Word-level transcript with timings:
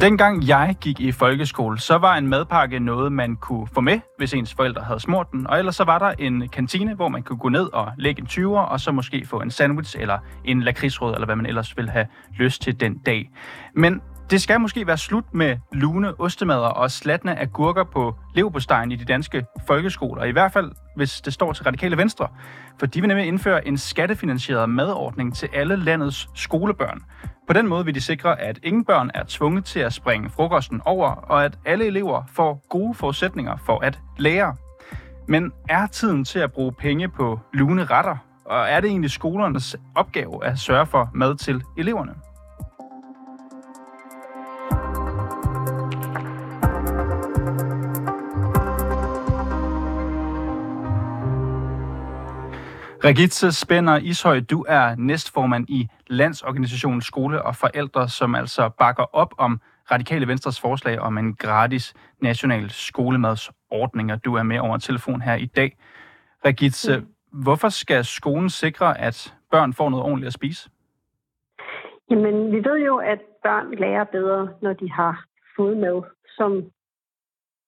Dengang 0.00 0.48
jeg 0.48 0.76
gik 0.80 1.00
i 1.00 1.12
folkeskole, 1.12 1.78
så 1.78 1.98
var 1.98 2.16
en 2.16 2.28
madpakke 2.28 2.78
noget, 2.78 3.12
man 3.12 3.36
kunne 3.36 3.66
få 3.74 3.80
med, 3.80 4.00
hvis 4.18 4.34
ens 4.34 4.54
forældre 4.54 4.82
havde 4.82 5.00
smurt 5.00 5.26
den. 5.32 5.46
Og 5.46 5.58
ellers 5.58 5.76
så 5.76 5.84
var 5.84 5.98
der 5.98 6.12
en 6.18 6.48
kantine, 6.48 6.94
hvor 6.94 7.08
man 7.08 7.22
kunne 7.22 7.38
gå 7.38 7.48
ned 7.48 7.72
og 7.72 7.92
lægge 7.98 8.20
en 8.20 8.26
20'er, 8.26 8.58
og 8.58 8.80
så 8.80 8.92
måske 8.92 9.26
få 9.26 9.40
en 9.40 9.50
sandwich 9.50 9.96
eller 9.98 10.18
en 10.44 10.62
lakridsrød, 10.62 11.14
eller 11.14 11.26
hvad 11.26 11.36
man 11.36 11.46
ellers 11.46 11.76
ville 11.76 11.90
have 11.90 12.06
lyst 12.38 12.62
til 12.62 12.80
den 12.80 12.98
dag. 12.98 13.30
Men 13.76 14.00
det 14.30 14.42
skal 14.42 14.60
måske 14.60 14.86
være 14.86 14.98
slut 14.98 15.34
med 15.34 15.56
lune 15.72 16.20
ostemader 16.20 16.68
og 16.68 16.90
slatne 16.90 17.40
agurker 17.40 17.84
på 17.84 18.14
leverpostejen 18.34 18.92
i 18.92 18.96
de 18.96 19.04
danske 19.04 19.44
folkeskoler. 19.66 20.24
I 20.24 20.30
hvert 20.30 20.52
fald, 20.52 20.72
hvis 21.00 21.20
det 21.20 21.32
står 21.32 21.52
til 21.52 21.64
radikale 21.64 21.96
venstre. 21.96 22.28
For 22.78 22.86
de 22.86 23.00
vil 23.00 23.08
nemlig 23.08 23.26
indføre 23.26 23.68
en 23.68 23.78
skattefinansieret 23.78 24.68
madordning 24.68 25.36
til 25.36 25.48
alle 25.52 25.76
landets 25.76 26.28
skolebørn. 26.34 27.02
På 27.46 27.52
den 27.52 27.66
måde 27.68 27.84
vil 27.84 27.94
de 27.94 28.00
sikre, 28.00 28.40
at 28.40 28.58
ingen 28.62 28.84
børn 28.84 29.10
er 29.14 29.22
tvunget 29.28 29.64
til 29.64 29.80
at 29.80 29.92
springe 29.92 30.30
frokosten 30.30 30.80
over, 30.84 31.10
og 31.10 31.44
at 31.44 31.58
alle 31.64 31.86
elever 31.86 32.22
får 32.32 32.62
gode 32.68 32.94
forudsætninger 32.94 33.56
for 33.66 33.78
at 33.84 33.98
lære. 34.18 34.56
Men 35.28 35.52
er 35.68 35.86
tiden 35.86 36.24
til 36.24 36.38
at 36.38 36.52
bruge 36.52 36.72
penge 36.72 37.08
på 37.08 37.40
lune 37.52 37.84
retter? 37.84 38.16
Og 38.44 38.68
er 38.68 38.80
det 38.80 38.90
egentlig 38.90 39.10
skolernes 39.10 39.76
opgave 39.94 40.44
at 40.44 40.58
sørge 40.58 40.86
for 40.86 41.10
mad 41.14 41.36
til 41.36 41.62
eleverne? 41.78 42.14
Regitze 53.04 53.52
Spænder 53.52 53.96
Ishøj, 53.96 54.40
du 54.40 54.64
er 54.68 54.94
næstformand 54.98 55.66
i 55.68 55.88
Landsorganisationen 56.06 57.00
Skole 57.00 57.42
og 57.42 57.56
Forældre, 57.56 58.08
som 58.08 58.34
altså 58.34 58.70
bakker 58.78 59.04
op 59.12 59.34
om 59.38 59.60
Radikale 59.90 60.28
Venstres 60.28 60.60
forslag 60.60 60.98
om 60.98 61.18
en 61.18 61.34
gratis 61.34 61.94
national 62.22 62.70
skolemadsordning, 62.70 64.12
og 64.12 64.24
du 64.24 64.34
er 64.34 64.42
med 64.42 64.58
over 64.58 64.78
telefon 64.78 65.20
her 65.20 65.34
i 65.34 65.46
dag. 65.46 65.76
Regitze, 66.44 66.98
mm. 66.98 67.06
hvorfor 67.42 67.68
skal 67.68 68.04
skolen 68.04 68.50
sikre, 68.50 69.00
at 69.00 69.34
børn 69.50 69.72
får 69.72 69.90
noget 69.90 70.04
ordentligt 70.04 70.26
at 70.26 70.32
spise? 70.32 70.70
Jamen, 72.10 72.52
vi 72.52 72.56
ved 72.64 72.78
jo, 72.86 72.96
at 72.96 73.20
børn 73.42 73.74
lærer 73.74 74.04
bedre, 74.04 74.48
når 74.62 74.72
de 74.72 74.90
har 74.90 75.24
fået 75.56 75.76
mad, 75.76 76.02
som 76.36 76.64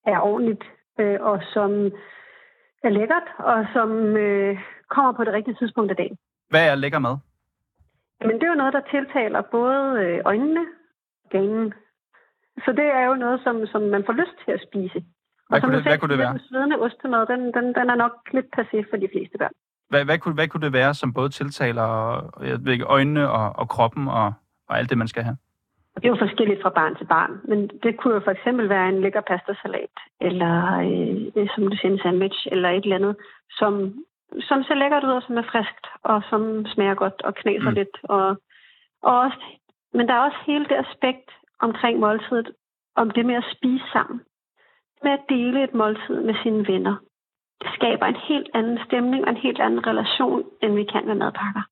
er 0.07 0.19
ordentligt, 0.21 0.65
øh, 1.01 1.21
og 1.21 1.43
som 1.55 1.93
er 2.85 2.93
lækkert, 2.99 3.29
og 3.39 3.67
som 3.73 3.91
øh, 4.17 4.59
kommer 4.95 5.13
på 5.13 5.25
det 5.25 5.33
rigtige 5.33 5.57
tidspunkt 5.61 5.91
af 5.91 5.97
dagen. 5.97 6.17
Hvad 6.51 6.65
er 6.71 6.75
lækker 6.75 6.99
mad? 6.99 7.17
Men 8.21 8.35
det 8.35 8.43
er 8.43 8.53
jo 8.55 8.63
noget, 8.63 8.73
der 8.73 8.91
tiltaler 8.95 9.43
både 9.51 9.81
øh, 10.03 10.21
øjnene 10.25 10.65
og 11.25 11.31
ganen. 11.31 11.75
Så 12.65 12.71
det 12.73 12.89
er 13.01 13.05
jo 13.11 13.15
noget, 13.15 13.41
som, 13.45 13.67
som 13.67 13.83
man 13.83 14.03
får 14.07 14.13
lyst 14.13 14.37
til 14.45 14.53
at 14.53 14.65
spise. 14.69 15.05
Hvad, 15.49 15.61
kunne 15.61 15.77
det, 15.77 15.83
hvad 15.83 15.99
kunne 15.99 16.13
det 16.15 16.19
være? 16.19 16.33
Den 16.33 16.49
svedende 16.49 16.77
ostemad, 16.77 17.27
den, 17.27 17.41
den, 17.57 17.65
den 17.75 17.91
er 17.91 17.95
nok 17.95 18.13
lidt 18.33 18.47
passé 18.59 18.79
for 18.91 18.97
de 18.97 19.09
fleste 19.13 19.39
børn. 19.39 19.53
Hvad, 19.89 20.05
hvad, 20.05 20.19
kunne, 20.19 20.35
hvad 20.35 20.49
kunne 20.49 20.65
det 20.67 20.73
være, 20.73 20.95
som 20.95 21.13
både 21.13 21.29
tiltaler 21.29 21.89
jeg 22.43 22.65
ved 22.65 22.73
ikke, 22.73 22.85
øjnene 22.85 23.31
og, 23.31 23.57
og 23.57 23.69
kroppen 23.69 24.09
og, 24.09 24.33
og 24.69 24.79
alt 24.79 24.91
det, 24.91 24.99
man 24.99 25.09
skal 25.09 25.23
have? 25.23 25.37
Det 25.97 26.05
er 26.05 26.09
jo 26.09 26.27
forskelligt 26.27 26.63
fra 26.63 26.71
barn 26.71 26.97
til 26.97 27.07
barn, 27.07 27.41
men 27.45 27.69
det 27.83 27.97
kunne 27.97 28.15
jo 28.15 28.21
for 28.21 28.31
eksempel 28.31 28.69
være 28.69 28.89
en 28.89 29.01
lækker 29.01 29.21
pastasalat, 29.21 29.97
eller 30.21 30.55
øh, 31.37 31.49
som 31.55 31.69
du 31.71 31.77
siger, 31.77 31.93
en 31.93 31.99
sandwich, 31.99 32.49
eller 32.53 32.69
et 32.69 32.85
eller 32.85 32.97
andet, 32.97 33.17
som, 33.51 33.73
som 34.41 34.63
ser 34.63 34.75
lækkert 34.75 35.05
ud, 35.05 35.11
og 35.11 35.23
som 35.23 35.39
er 35.39 35.51
friskt, 35.53 35.87
og 36.03 36.23
som 36.31 36.67
smager 36.67 36.95
godt 36.95 37.23
og 37.23 37.35
knaser 37.35 37.71
mm. 37.71 37.75
lidt. 37.75 37.97
Og, 38.03 38.27
og 39.03 39.21
også, 39.21 39.43
men 39.95 40.09
der 40.09 40.15
er 40.15 40.27
også 40.29 40.39
hele 40.47 40.65
det 40.65 40.85
aspekt 40.85 41.31
omkring 41.61 41.99
måltidet, 41.99 42.51
om 42.97 43.11
det 43.11 43.27
med 43.27 43.35
at 43.35 43.51
spise 43.57 43.85
sammen. 43.93 44.21
Med 45.03 45.13
at 45.13 45.25
dele 45.29 45.65
et 45.65 45.75
måltid 45.75 46.21
med 46.21 46.35
sine 46.43 46.67
venner. 46.69 46.97
Det 47.63 47.71
skaber 47.75 48.07
en 48.07 48.21
helt 48.29 48.51
anden 48.55 48.79
stemning 48.87 49.25
og 49.25 49.31
en 49.31 49.45
helt 49.47 49.61
anden 49.61 49.87
relation, 49.87 50.45
end 50.63 50.75
vi 50.75 50.85
kan 50.85 51.07
med 51.07 51.15
madpakker. 51.15 51.63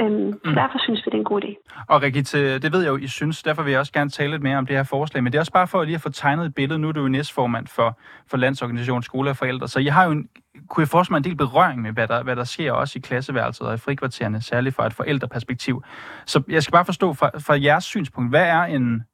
Øhm, 0.00 0.40
mm. 0.44 0.54
Derfor 0.54 0.78
synes 0.78 1.06
vi, 1.06 1.10
det 1.10 1.14
er 1.14 1.18
en 1.18 1.24
god 1.24 1.42
idé. 1.44 1.84
Og 1.88 2.02
Rigitte, 2.02 2.58
det 2.58 2.72
ved 2.72 2.82
jeg 2.82 2.90
jo, 2.90 2.96
I 2.96 3.06
synes. 3.06 3.42
Derfor 3.42 3.62
vil 3.62 3.70
jeg 3.70 3.80
også 3.80 3.92
gerne 3.92 4.10
tale 4.10 4.30
lidt 4.30 4.42
mere 4.42 4.58
om 4.58 4.66
det 4.66 4.76
her 4.76 4.84
forslag. 4.84 5.22
Men 5.22 5.32
det 5.32 5.38
er 5.38 5.40
også 5.40 5.52
bare 5.52 5.68
for 5.68 5.84
lige 5.84 5.94
at 5.94 6.00
få 6.00 6.08
tegnet 6.08 6.46
et 6.46 6.54
billede. 6.54 6.78
Nu 6.78 6.88
er 6.88 6.92
du 6.92 7.00
jo 7.00 7.08
næstformand 7.08 7.66
for, 7.66 7.98
for 8.30 8.36
Landsorganisationen 8.36 9.02
Skole 9.02 9.30
og 9.30 9.36
Forældre. 9.36 9.68
Så 9.68 9.78
I 9.80 9.84
har 9.86 10.04
jo 10.04 10.10
en, 10.10 10.28
kunne 10.68 10.82
jeg 10.82 10.88
forestille 10.88 11.12
mig 11.12 11.18
en 11.18 11.24
del 11.24 11.36
berøring 11.36 11.82
med, 11.82 11.92
hvad 11.92 12.08
der, 12.08 12.22
hvad 12.22 12.36
der 12.36 12.44
sker 12.44 12.72
også 12.72 12.98
i 12.98 13.00
klasseværelset 13.00 13.66
og 13.66 13.74
i 13.74 13.78
frikvartererne, 13.78 14.40
særligt 14.40 14.74
fra 14.74 14.86
et 14.86 14.94
forældreperspektiv. 14.94 15.82
Så 16.26 16.42
jeg 16.48 16.62
skal 16.62 16.72
bare 16.72 16.84
forstå 16.84 17.12
fra, 17.14 17.30
fra 17.38 17.60
jeres 17.62 17.84
synspunkt, 17.84 18.30
hvad 18.30 18.46
er 18.48 18.62
en 18.62 19.04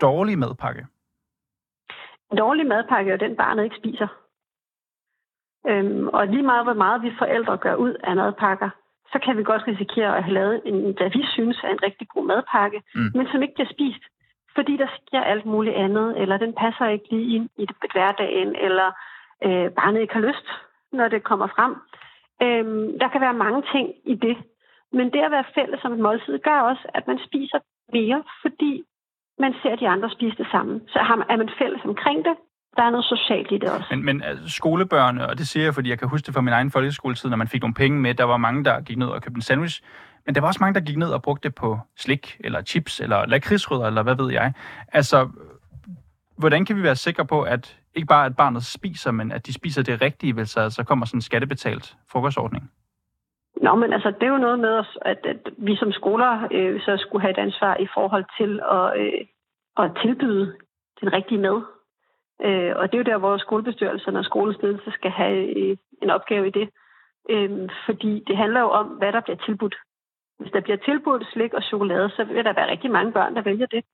dårlig 0.00 0.38
madpakke? 0.38 0.86
En 2.32 2.38
dårlig 2.38 2.66
madpakke 2.66 3.12
er 3.12 3.16
den, 3.16 3.36
barnet 3.36 3.64
ikke 3.64 3.76
spiser. 3.76 4.08
Øhm, 5.68 6.08
og 6.08 6.26
lige 6.26 6.42
meget, 6.42 6.64
hvor 6.64 6.74
meget 6.74 7.02
vi 7.02 7.10
forældre 7.18 7.56
gør 7.56 7.74
ud 7.74 7.94
af 8.04 8.16
madpakker, 8.16 8.70
så 9.12 9.18
kan 9.24 9.36
vi 9.36 9.42
godt 9.42 9.66
risikere 9.68 10.16
at 10.16 10.24
have 10.24 10.34
lavet 10.34 10.62
en, 10.64 10.94
hvad 10.98 11.10
vi 11.10 11.22
synes 11.34 11.58
er 11.64 11.68
en 11.68 11.82
rigtig 11.82 12.08
god 12.08 12.24
madpakke, 12.26 12.82
mm. 12.94 13.10
men 13.14 13.26
som 13.26 13.42
ikke 13.42 13.54
bliver 13.54 13.72
spist, 13.74 14.04
fordi 14.54 14.76
der 14.76 14.88
sker 14.98 15.20
alt 15.20 15.46
muligt 15.46 15.76
andet, 15.76 16.20
eller 16.20 16.36
den 16.36 16.52
passer 16.52 16.86
ikke 16.86 17.08
lige 17.10 17.34
ind 17.36 17.48
i 17.58 17.66
det, 17.66 17.76
hverdagen, 17.92 18.56
eller 18.56 18.88
øh, 19.44 19.70
barnet 19.70 20.00
ikke 20.00 20.14
har 20.14 20.26
lyst, 20.28 20.46
når 20.92 21.08
det 21.08 21.22
kommer 21.22 21.46
frem. 21.46 21.72
Øhm, 22.42 22.98
der 22.98 23.08
kan 23.08 23.20
være 23.20 23.42
mange 23.44 23.62
ting 23.72 23.94
i 24.04 24.14
det, 24.14 24.36
men 24.92 25.12
det 25.12 25.20
at 25.20 25.30
være 25.30 25.52
fælles 25.54 25.80
som 25.80 25.92
et 25.92 25.98
måltid 25.98 26.38
gør 26.38 26.60
også, 26.60 26.84
at 26.94 27.06
man 27.06 27.18
spiser 27.26 27.58
mere, 27.92 28.22
fordi 28.42 28.84
man 29.38 29.54
ser 29.62 29.76
de 29.76 29.88
andre 29.88 30.10
spise 30.10 30.36
det 30.36 30.48
samme. 30.50 30.80
Så 30.88 30.98
er 31.28 31.36
man 31.36 31.50
fælles 31.58 31.84
omkring 31.84 32.24
det, 32.24 32.36
der 32.76 32.82
er 32.82 32.90
noget 32.90 33.04
socialt 33.04 33.52
i 33.52 33.58
det 33.58 33.70
også. 33.70 33.86
Men, 33.90 34.04
men 34.04 34.22
altså, 34.22 34.48
skolebørn, 34.48 35.18
og 35.18 35.38
det 35.38 35.48
siger 35.48 35.64
jeg, 35.64 35.74
fordi 35.74 35.90
jeg 35.90 35.98
kan 35.98 36.08
huske 36.08 36.26
det 36.26 36.34
fra 36.34 36.40
min 36.40 36.52
egen 36.52 36.70
folkeskoletid, 36.70 37.28
når 37.30 37.36
man 37.36 37.48
fik 37.48 37.60
nogle 37.60 37.74
penge 37.74 38.00
med, 38.00 38.14
der 38.14 38.24
var 38.24 38.36
mange, 38.36 38.64
der 38.64 38.80
gik 38.80 38.98
ned 38.98 39.06
og 39.06 39.22
købte 39.22 39.38
en 39.38 39.42
sandwich, 39.42 39.82
men 40.26 40.34
der 40.34 40.40
var 40.40 40.48
også 40.48 40.58
mange, 40.60 40.74
der 40.74 40.86
gik 40.86 40.96
ned 40.96 41.10
og 41.10 41.22
brugte 41.22 41.48
det 41.48 41.54
på 41.54 41.78
slik, 41.96 42.36
eller 42.40 42.62
chips, 42.62 43.00
eller 43.00 43.26
lakridsrødder, 43.26 43.86
eller 43.86 44.02
hvad 44.02 44.14
ved 44.14 44.32
jeg. 44.32 44.52
Altså, 44.92 45.28
hvordan 46.38 46.64
kan 46.64 46.76
vi 46.76 46.82
være 46.82 46.96
sikre 46.96 47.26
på, 47.26 47.42
at 47.42 47.76
ikke 47.94 48.06
bare 48.06 48.26
at 48.26 48.36
barnet 48.36 48.64
spiser, 48.64 49.10
men 49.10 49.32
at 49.32 49.46
de 49.46 49.52
spiser 49.54 49.82
det 49.82 50.02
rigtige, 50.02 50.32
hvis 50.32 50.52
der 50.52 50.62
altså 50.62 50.84
kommer 50.84 51.06
sådan 51.06 51.18
en 51.18 51.22
skattebetalt 51.22 51.96
frokostordning? 52.12 52.70
Nå, 53.62 53.74
men 53.74 53.92
altså, 53.92 54.10
det 54.10 54.22
er 54.22 54.32
jo 54.32 54.46
noget 54.46 54.58
med 54.58 54.72
os, 54.78 54.98
at, 55.02 55.18
at 55.24 55.42
vi 55.58 55.76
som 55.76 55.92
skoler 55.92 56.48
øh, 56.52 56.80
så 56.80 56.96
skulle 56.96 57.22
have 57.22 57.30
et 57.30 57.38
ansvar 57.38 57.76
i 57.76 57.86
forhold 57.94 58.24
til 58.38 58.60
at, 58.72 59.00
øh, 59.00 59.26
at 59.84 59.90
tilbyde 60.02 60.56
den 61.00 61.12
rigtige 61.12 61.40
mad 61.40 61.62
Øh, 62.44 62.72
og 62.76 62.84
det 62.86 62.94
er 62.94 63.02
jo 63.02 63.10
der, 63.12 63.18
hvor 63.18 63.36
skolebestyrelsen 63.36 64.16
og 64.16 64.24
skolens 64.24 64.58
ledelse 64.62 64.90
skal 64.90 65.10
have 65.10 65.58
øh, 65.58 65.76
en 66.02 66.10
opgave 66.10 66.46
i 66.48 66.50
det. 66.50 66.68
Øh, 67.30 67.68
fordi 67.86 68.24
det 68.26 68.36
handler 68.36 68.60
jo 68.60 68.70
om, 68.70 68.86
hvad 68.86 69.12
der 69.12 69.20
bliver 69.20 69.40
tilbudt. 69.46 69.76
Hvis 70.38 70.52
der 70.52 70.60
bliver 70.60 70.76
tilbudt 70.76 71.26
slik 71.32 71.52
og 71.52 71.62
chokolade, 71.62 72.10
så 72.10 72.24
vil 72.24 72.44
der 72.44 72.52
være 72.52 72.70
rigtig 72.70 72.90
mange 72.90 73.12
børn, 73.12 73.34
der 73.36 73.42
vælger 73.42 73.66
det. 73.66 73.84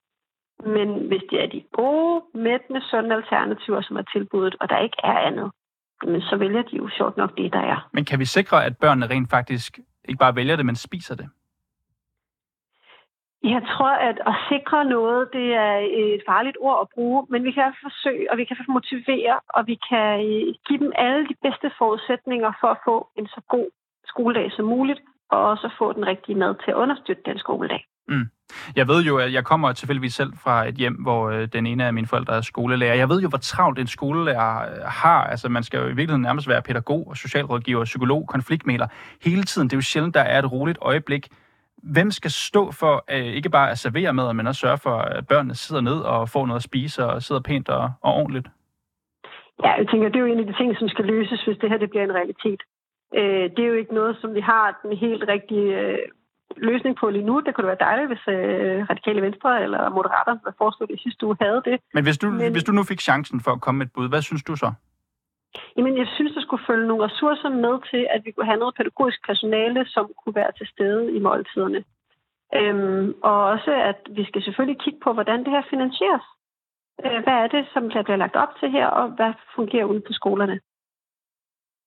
Men 0.65 0.89
hvis 1.09 1.23
det 1.31 1.43
er 1.43 1.47
de 1.47 1.65
gode, 1.73 2.25
mættende, 2.35 2.81
sunde 2.91 3.15
alternativer, 3.15 3.81
som 3.83 3.97
er 3.97 4.03
tilbudt, 4.13 4.57
og 4.61 4.69
der 4.69 4.79
ikke 4.79 4.97
er 5.05 5.19
andet, 5.29 5.51
men 6.03 6.21
så 6.21 6.37
vælger 6.37 6.63
de 6.63 6.77
jo 6.77 6.89
sjovt 6.99 7.17
nok 7.17 7.37
det, 7.37 7.53
der 7.53 7.59
er. 7.59 7.89
Men 7.93 8.05
kan 8.05 8.19
vi 8.19 8.25
sikre, 8.25 8.65
at 8.65 8.79
børnene 8.79 9.07
rent 9.07 9.31
faktisk 9.31 9.79
ikke 10.09 10.19
bare 10.19 10.37
vælger 10.37 10.57
det, 10.57 10.67
men 10.67 10.77
spiser 10.77 11.15
det? 11.15 11.29
Jeg 13.43 13.63
tror, 13.73 13.95
at 14.09 14.19
at 14.31 14.35
sikre 14.51 14.85
noget, 14.85 15.29
det 15.33 15.55
er 15.55 15.77
et 16.15 16.23
farligt 16.29 16.57
ord 16.61 16.79
at 16.81 16.89
bruge, 16.95 17.27
men 17.31 17.45
vi 17.45 17.53
kan 17.53 17.75
forsøge, 17.83 18.31
og 18.31 18.37
vi 18.39 18.45
kan 18.45 18.57
motivere, 18.69 19.41
og 19.49 19.67
vi 19.67 19.79
kan 19.89 20.09
øh, 20.29 20.55
give 20.67 20.79
dem 20.85 20.93
alle 20.97 21.23
de 21.31 21.37
bedste 21.43 21.71
forudsætninger 21.79 22.53
for 22.61 22.69
at 22.69 22.83
få 22.85 23.09
en 23.19 23.27
så 23.27 23.41
god 23.49 23.69
skoledag 24.07 24.53
som 24.53 24.65
muligt, 24.65 25.01
og 25.31 25.39
også 25.53 25.69
få 25.79 25.93
den 25.93 26.07
rigtige 26.07 26.39
mad 26.43 26.55
til 26.65 26.71
at 26.71 26.81
understøtte 26.85 27.23
den 27.27 27.39
skoledag. 27.39 27.83
Mm. 28.09 28.27
Jeg 28.77 28.89
ved 28.89 29.03
jo, 29.03 29.19
at 29.19 29.33
jeg 29.33 29.45
kommer 29.45 29.73
tilfældigvis 29.73 30.15
selv 30.15 30.33
fra 30.45 30.69
et 30.69 30.75
hjem, 30.75 30.95
hvor 30.95 31.31
øh, 31.31 31.49
den 31.53 31.67
ene 31.67 31.85
af 31.87 31.93
mine 31.93 32.07
forældre 32.07 32.37
er 32.37 32.41
skolelærer. 32.41 32.95
Jeg 32.95 33.09
ved 33.09 33.21
jo, 33.21 33.29
hvor 33.29 33.39
travlt 33.39 33.79
en 33.79 33.87
skolelærer 33.87 34.71
øh, 34.71 34.85
har. 34.85 35.25
Altså, 35.25 35.49
man 35.49 35.63
skal 35.63 35.79
jo 35.79 35.85
i 35.85 35.89
virkeligheden 35.89 36.23
nærmest 36.23 36.49
være 36.49 36.63
pædagog 36.63 37.09
og 37.09 37.17
socialrådgiver, 37.17 37.85
psykolog, 37.85 38.27
konfliktmæler 38.29 38.87
hele 39.25 39.43
tiden. 39.43 39.69
Det 39.69 39.73
er 39.73 39.77
jo 39.77 39.83
sjældent, 39.83 40.15
der 40.15 40.21
er 40.21 40.39
et 40.39 40.53
roligt 40.53 40.79
øjeblik 40.81 41.29
hvem 41.93 42.11
skal 42.11 42.31
stå 42.31 42.73
for 42.73 43.05
øh, 43.11 43.27
ikke 43.39 43.51
bare 43.51 43.71
at 43.71 43.79
servere 43.79 44.13
mad, 44.13 44.35
men 44.35 44.47
også 44.47 44.61
sørge 44.61 44.79
for, 44.79 44.97
at 44.97 45.27
børnene 45.27 45.55
sidder 45.55 45.83
ned 45.83 45.99
og 46.01 46.29
får 46.29 46.47
noget 46.47 46.61
at 46.61 46.69
spise 46.71 47.05
og 47.05 47.23
sidder 47.23 47.41
pænt 47.41 47.69
og, 47.69 47.93
og 48.01 48.15
ordentligt? 48.15 48.49
Ja, 49.65 49.71
jeg 49.81 49.87
tænker, 49.89 50.09
det 50.09 50.17
er 50.17 50.27
jo 50.27 50.33
en 50.33 50.39
af 50.45 50.47
de 50.47 50.57
ting, 50.61 50.77
som 50.79 50.89
skal 50.89 51.05
løses, 51.05 51.45
hvis 51.45 51.59
det 51.59 51.71
her 51.71 51.79
det 51.79 51.91
bliver 51.91 52.05
en 52.05 52.15
realitet. 52.15 52.61
Øh, 53.19 53.45
det 53.55 53.59
er 53.59 53.71
jo 53.73 53.81
ikke 53.83 53.95
noget, 53.95 54.17
som 54.21 54.35
vi 54.35 54.41
har 54.41 54.81
den 54.83 54.97
helt 54.97 55.25
rigtige 55.29 55.81
øh, 55.81 55.99
løsning 56.57 56.97
på 57.01 57.11
lige 57.11 57.27
nu. 57.31 57.41
Det 57.47 57.55
kunne 57.55 57.67
være 57.67 57.85
dejligt, 57.89 58.09
hvis 58.09 58.25
øh, 58.29 58.87
Radikale 58.91 59.23
Venstre 59.23 59.63
eller 59.63 59.89
Moderater, 59.89 60.35
der 60.45 60.53
foreslog 60.59 60.89
det 60.89 60.95
i 60.95 61.03
sidste 61.03 61.27
uge, 61.27 61.37
havde 61.41 61.63
det. 61.65 61.77
Men 61.95 62.05
hvis 62.05 62.19
du, 62.19 62.27
Men... 62.31 62.53
hvis 62.53 62.65
du 62.65 62.73
nu 62.73 62.83
fik 62.83 63.01
chancen 63.01 63.41
for 63.41 63.51
at 63.51 63.61
komme 63.61 63.79
med 63.79 63.87
et 63.87 63.93
bud, 63.93 64.09
hvad 64.09 64.23
synes 64.23 64.43
du 64.43 64.57
så? 64.57 64.73
Jamen, 65.77 65.99
jeg 65.99 66.09
synes, 66.15 66.33
der 66.35 66.43
skulle 66.43 66.67
følge 66.67 66.89
nogle 66.89 67.05
ressourcer 67.05 67.49
med 67.49 67.75
til, 67.91 68.07
at 68.15 68.21
vi 68.25 68.31
kunne 68.31 68.51
have 68.51 68.63
noget 68.63 68.75
pædagogisk 68.75 69.27
personale, 69.27 69.87
som 69.87 70.05
kunne 70.21 70.35
være 70.35 70.53
til 70.59 70.67
stede 70.67 71.17
i 71.17 71.19
måltiderne. 71.19 71.85
Øhm, 72.55 73.15
og 73.23 73.45
også, 73.45 73.73
at 73.91 74.01
vi 74.17 74.25
skal 74.25 74.43
selvfølgelig 74.43 74.81
kigge 74.85 75.01
på, 75.05 75.13
hvordan 75.13 75.39
det 75.45 75.51
her 75.57 75.63
finansieres. 75.71 76.27
Øh, 77.05 77.23
hvad 77.25 77.37
er 77.45 77.47
det, 77.47 77.67
som 77.73 77.91
der 77.91 78.03
bliver 78.03 78.17
lagt 78.17 78.37
op 78.37 78.53
til 78.61 78.71
her, 78.71 78.87
og 78.87 79.09
hvad 79.09 79.33
fungerer 79.57 79.85
ude 79.85 80.01
på 80.01 80.13
skolerne? 80.13 80.61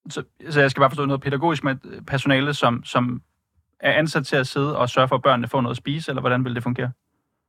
Så, 0.09 0.23
så 0.49 0.61
jeg 0.61 0.71
skal 0.71 0.81
bare 0.81 0.89
forstå 0.89 1.05
noget 1.05 1.21
pædagogisk 1.21 1.63
med 1.63 1.75
personale, 2.07 2.53
som, 2.53 2.83
som 2.83 3.21
er 3.79 3.93
ansat 3.93 4.25
til 4.25 4.35
at 4.35 4.47
sidde 4.47 4.77
og 4.77 4.89
sørge 4.89 5.07
for, 5.07 5.15
at 5.15 5.21
børnene 5.21 5.47
får 5.47 5.61
noget 5.61 5.73
at 5.73 5.77
spise, 5.83 6.11
eller 6.11 6.21
hvordan 6.21 6.45
vil 6.45 6.55
det 6.55 6.63
fungere? 6.63 6.91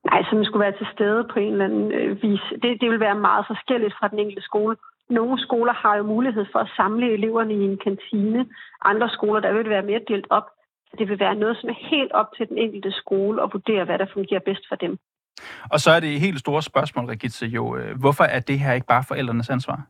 Nej, 0.05 0.23
som 0.31 0.44
skulle 0.44 0.64
være 0.64 0.78
til 0.78 0.87
stede 0.93 1.28
på 1.32 1.38
en 1.38 1.52
eller 1.52 1.64
anden 1.64 1.93
øh, 1.93 2.23
vis. 2.23 2.40
Det, 2.62 2.81
det 2.81 2.90
vil 2.90 3.00
være 3.00 3.14
meget 3.14 3.44
forskelligt 3.46 3.94
fra 3.99 4.08
den 4.08 4.19
enkelte 4.19 4.43
skole. 4.43 4.76
Nogle 5.11 5.41
skoler 5.41 5.73
har 5.73 5.97
jo 5.97 6.03
mulighed 6.03 6.47
for 6.53 6.59
at 6.59 6.71
samle 6.77 7.12
eleverne 7.12 7.55
i 7.55 7.62
en 7.71 7.79
kantine. 7.79 8.47
Andre 8.83 9.09
skoler, 9.11 9.41
der 9.41 9.53
vil 9.53 9.65
det 9.65 9.71
være 9.71 9.91
mere 9.91 10.01
delt 10.09 10.27
op. 10.31 10.47
Det 10.99 11.09
vil 11.09 11.19
være 11.21 11.35
noget, 11.35 11.57
som 11.61 11.69
er 11.69 11.89
helt 11.91 12.12
op 12.12 12.27
til 12.37 12.49
den 12.49 12.59
enkelte 12.59 12.93
skole 12.93 13.43
at 13.43 13.51
vurdere, 13.53 13.85
hvad 13.85 13.99
der 13.99 14.07
fungerer 14.12 14.41
bedst 14.41 14.65
for 14.69 14.77
dem. 14.77 14.99
Og 15.73 15.81
så 15.81 15.91
er 15.91 16.01
det 16.01 16.12
et 16.12 16.21
helt 16.21 16.41
store 16.41 16.62
spørgsmål, 16.62 17.05
Regitze, 17.05 17.47
jo. 17.47 17.77
Øh, 17.77 18.01
hvorfor 18.01 18.25
er 18.25 18.41
det 18.41 18.59
her 18.59 18.73
ikke 18.73 18.87
bare 18.87 19.05
forældrenes 19.09 19.51
ansvar? 19.51 19.81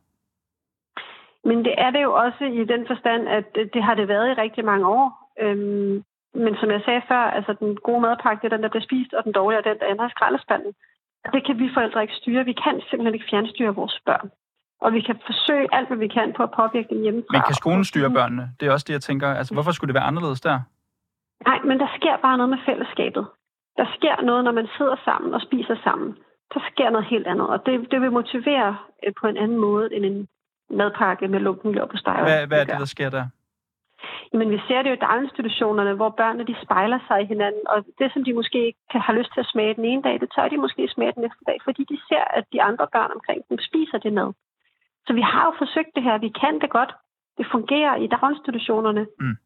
Men 1.44 1.58
det 1.64 1.74
er 1.78 1.90
det 1.90 2.02
jo 2.02 2.12
også 2.14 2.44
i 2.44 2.64
den 2.64 2.86
forstand, 2.86 3.28
at 3.28 3.46
det 3.74 3.82
har 3.82 3.94
det 3.94 4.08
været 4.08 4.30
i 4.30 4.40
rigtig 4.44 4.64
mange 4.64 4.86
år. 4.86 5.32
Øhm, 5.40 6.04
men 6.34 6.56
som 6.60 6.70
jeg 6.70 6.82
sagde 6.84 7.02
før, 7.08 7.22
altså 7.36 7.52
den 7.60 7.76
gode 7.76 8.00
madpakke, 8.00 8.40
det 8.42 8.52
er 8.52 8.56
den, 8.56 8.62
der 8.62 8.68
bliver 8.68 8.88
spist, 8.88 9.12
og 9.12 9.24
den 9.24 9.32
dårlige 9.32 9.58
er 9.58 9.68
den, 9.70 9.78
der 9.80 9.86
ender 9.86 10.06
i 10.06 10.10
skraldespanden. 10.10 10.72
Det 11.34 11.46
kan 11.46 11.58
vi 11.58 11.74
forældre 11.74 12.02
ikke 12.02 12.20
styre. 12.20 12.44
Vi 12.44 12.52
kan 12.64 12.80
simpelthen 12.88 13.14
ikke 13.14 13.30
fjernstyre 13.30 13.74
vores 13.74 14.00
børn. 14.06 14.30
Og 14.80 14.92
vi 14.92 15.00
kan 15.00 15.16
forsøge 15.26 15.66
alt, 15.72 15.88
hvad 15.88 15.96
vi 15.96 16.08
kan 16.08 16.32
på 16.36 16.42
at 16.42 16.52
påvirke 16.60 16.88
dem 16.90 17.02
hjemmefra. 17.02 17.32
Men 17.32 17.42
kan 17.48 17.54
skolen 17.54 17.84
styre 17.84 18.10
børnene? 18.10 18.44
Det 18.60 18.68
er 18.68 18.72
også 18.72 18.84
det, 18.88 18.92
jeg 18.92 19.00
tænker. 19.00 19.28
Altså, 19.40 19.54
hvorfor 19.54 19.72
skulle 19.72 19.88
det 19.88 19.98
være 20.00 20.10
anderledes 20.10 20.40
der? 20.40 20.58
Nej, 21.46 21.58
men 21.68 21.80
der 21.80 21.88
sker 21.98 22.16
bare 22.26 22.36
noget 22.36 22.50
med 22.50 22.58
fællesskabet. 22.66 23.24
Der 23.76 23.86
sker 23.96 24.16
noget, 24.22 24.44
når 24.44 24.52
man 24.52 24.68
sidder 24.76 24.96
sammen 25.04 25.34
og 25.34 25.40
spiser 25.40 25.76
sammen. 25.84 26.10
Der 26.54 26.60
sker 26.72 26.90
noget 26.90 27.06
helt 27.06 27.26
andet, 27.26 27.48
og 27.48 27.66
det, 27.66 27.90
det 27.90 28.00
vil 28.00 28.12
motivere 28.12 28.76
øh, 29.06 29.12
på 29.20 29.26
en 29.26 29.36
anden 29.36 29.58
måde 29.58 29.94
end 29.94 30.04
en 30.04 30.28
madpakke 30.70 31.28
med 31.28 31.40
lunken 31.40 31.74
på 31.90 31.96
steg. 31.96 32.20
Hvad, 32.22 32.46
hvad 32.46 32.60
er 32.60 32.64
det, 32.64 32.78
der 32.78 32.94
sker 32.96 33.10
der? 33.10 33.24
Jamen, 34.32 34.50
vi 34.50 34.60
ser 34.68 34.82
det 34.82 34.90
jo 34.90 34.94
i 34.94 35.04
daginstitutionerne, 35.06 35.94
hvor 35.94 36.10
børnene 36.20 36.44
de 36.50 36.56
spejler 36.64 36.98
sig 37.08 37.18
i 37.22 37.30
hinanden, 37.32 37.64
og 37.72 37.78
det, 37.98 38.12
som 38.12 38.24
de 38.24 38.32
måske 38.40 38.58
ikke 38.66 38.78
har 39.08 39.12
lyst 39.12 39.30
til 39.32 39.40
at 39.40 39.52
smage 39.52 39.74
den 39.74 39.84
ene 39.84 40.02
dag, 40.02 40.20
det 40.20 40.28
tør 40.34 40.48
de 40.48 40.56
måske 40.64 40.88
smage 40.88 41.12
den 41.16 41.22
næste 41.22 41.44
dag, 41.46 41.58
fordi 41.64 41.82
de 41.92 41.98
ser, 42.08 42.24
at 42.38 42.44
de 42.52 42.62
andre 42.62 42.86
børn 42.92 43.10
omkring 43.16 43.40
dem 43.48 43.58
spiser 43.68 43.98
det 43.98 44.12
med. 44.12 44.28
Så 45.06 45.12
vi 45.18 45.20
har 45.20 45.44
jo 45.48 45.52
forsøgt 45.58 45.92
det 45.96 46.02
her. 46.02 46.18
Vi 46.18 46.32
kan 46.42 46.54
det 46.60 46.70
godt. 46.70 46.92
Det 47.38 47.46
fungerer 47.54 47.96
i 47.96 48.06
daginstitutionerne. 48.06 49.06
Mm. 49.20 49.36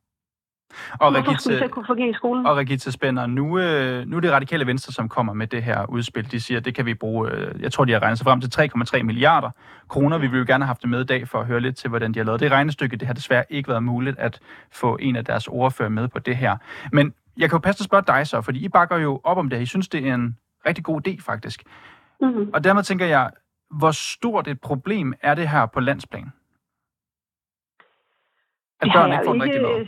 Og 1.01 1.15
Regitze, 1.15 1.69
kunne 1.69 1.87
fungere 1.87 2.09
i 2.09 2.13
skolen? 2.13 2.47
Og 2.47 2.57
Regitze 2.57 2.93
Spænder, 2.93 3.27
nu, 3.27 3.59
øh, 3.59 4.07
nu 4.07 4.17
er 4.17 4.21
det 4.21 4.33
radikale 4.33 4.67
venstre, 4.67 4.93
som 4.93 5.09
kommer 5.09 5.33
med 5.33 5.47
det 5.47 5.63
her 5.63 5.87
udspil. 5.87 6.33
De 6.33 6.41
siger, 6.41 6.59
at 6.59 6.65
det 6.65 6.75
kan 6.75 6.87
vi 6.87 6.95
bruge, 6.95 7.31
øh, 7.31 7.63
jeg 7.63 7.73
tror, 7.73 7.85
de 7.85 7.93
har 7.93 8.03
regnet 8.03 8.19
sig 8.19 8.25
frem 8.25 8.41
til 8.41 8.51
3,3 8.51 9.03
milliarder 9.03 9.51
kroner. 9.89 10.19
Vi 10.19 10.27
vil 10.27 10.39
jo 10.39 10.45
gerne 10.49 10.65
have 10.65 10.67
haft 10.67 10.83
det 10.83 10.91
med 10.91 11.01
i 11.01 11.05
dag 11.05 11.29
for 11.29 11.39
at 11.39 11.47
høre 11.47 11.61
lidt 11.61 11.77
til, 11.77 11.89
hvordan 11.91 12.15
de 12.15 12.19
har 12.19 12.25
lavet 12.25 12.41
det 12.41 12.51
regnestykke. 12.51 12.97
Det 12.97 13.07
har 13.07 13.15
desværre 13.15 13.45
ikke 13.51 13.69
været 13.69 13.83
muligt 13.83 14.19
at 14.19 14.41
få 14.73 14.97
en 15.01 15.17
af 15.17 15.25
deres 15.25 15.49
ordfører 15.49 15.89
med 15.89 16.09
på 16.09 16.19
det 16.19 16.37
her. 16.37 16.57
Men 16.93 17.15
jeg 17.37 17.51
kan 17.51 17.57
jo 17.57 17.61
passe 17.61 17.83
at 17.83 17.85
spørge 17.85 18.05
dig 18.07 18.27
så, 18.27 18.41
fordi 18.41 18.65
I 18.65 18.69
bakker 18.69 18.97
jo 18.97 19.21
op 19.25 19.39
om 19.39 19.51
det 19.51 19.61
I 19.61 19.67
synes, 19.67 19.89
det 19.89 20.09
er 20.09 20.15
en 20.15 20.37
rigtig 20.67 20.85
god 20.85 21.09
idé, 21.09 21.17
faktisk. 21.21 21.63
Mm-hmm. 22.21 22.51
Og 22.55 22.65
dermed 22.65 22.83
tænker 22.83 23.07
jeg, 23.07 23.31
hvor 23.79 23.91
stort 23.91 24.49
et 24.49 24.61
problem 24.61 25.15
er 25.23 25.35
det 25.35 25.49
her 25.49 25.67
på 25.67 25.81
landsplan? 25.81 26.33
At 28.81 28.89
børn 28.95 29.13
ikke 29.13 29.25
får 29.25 29.35
en 29.35 29.43
rigtig 29.43 29.63
mad? 29.63 29.87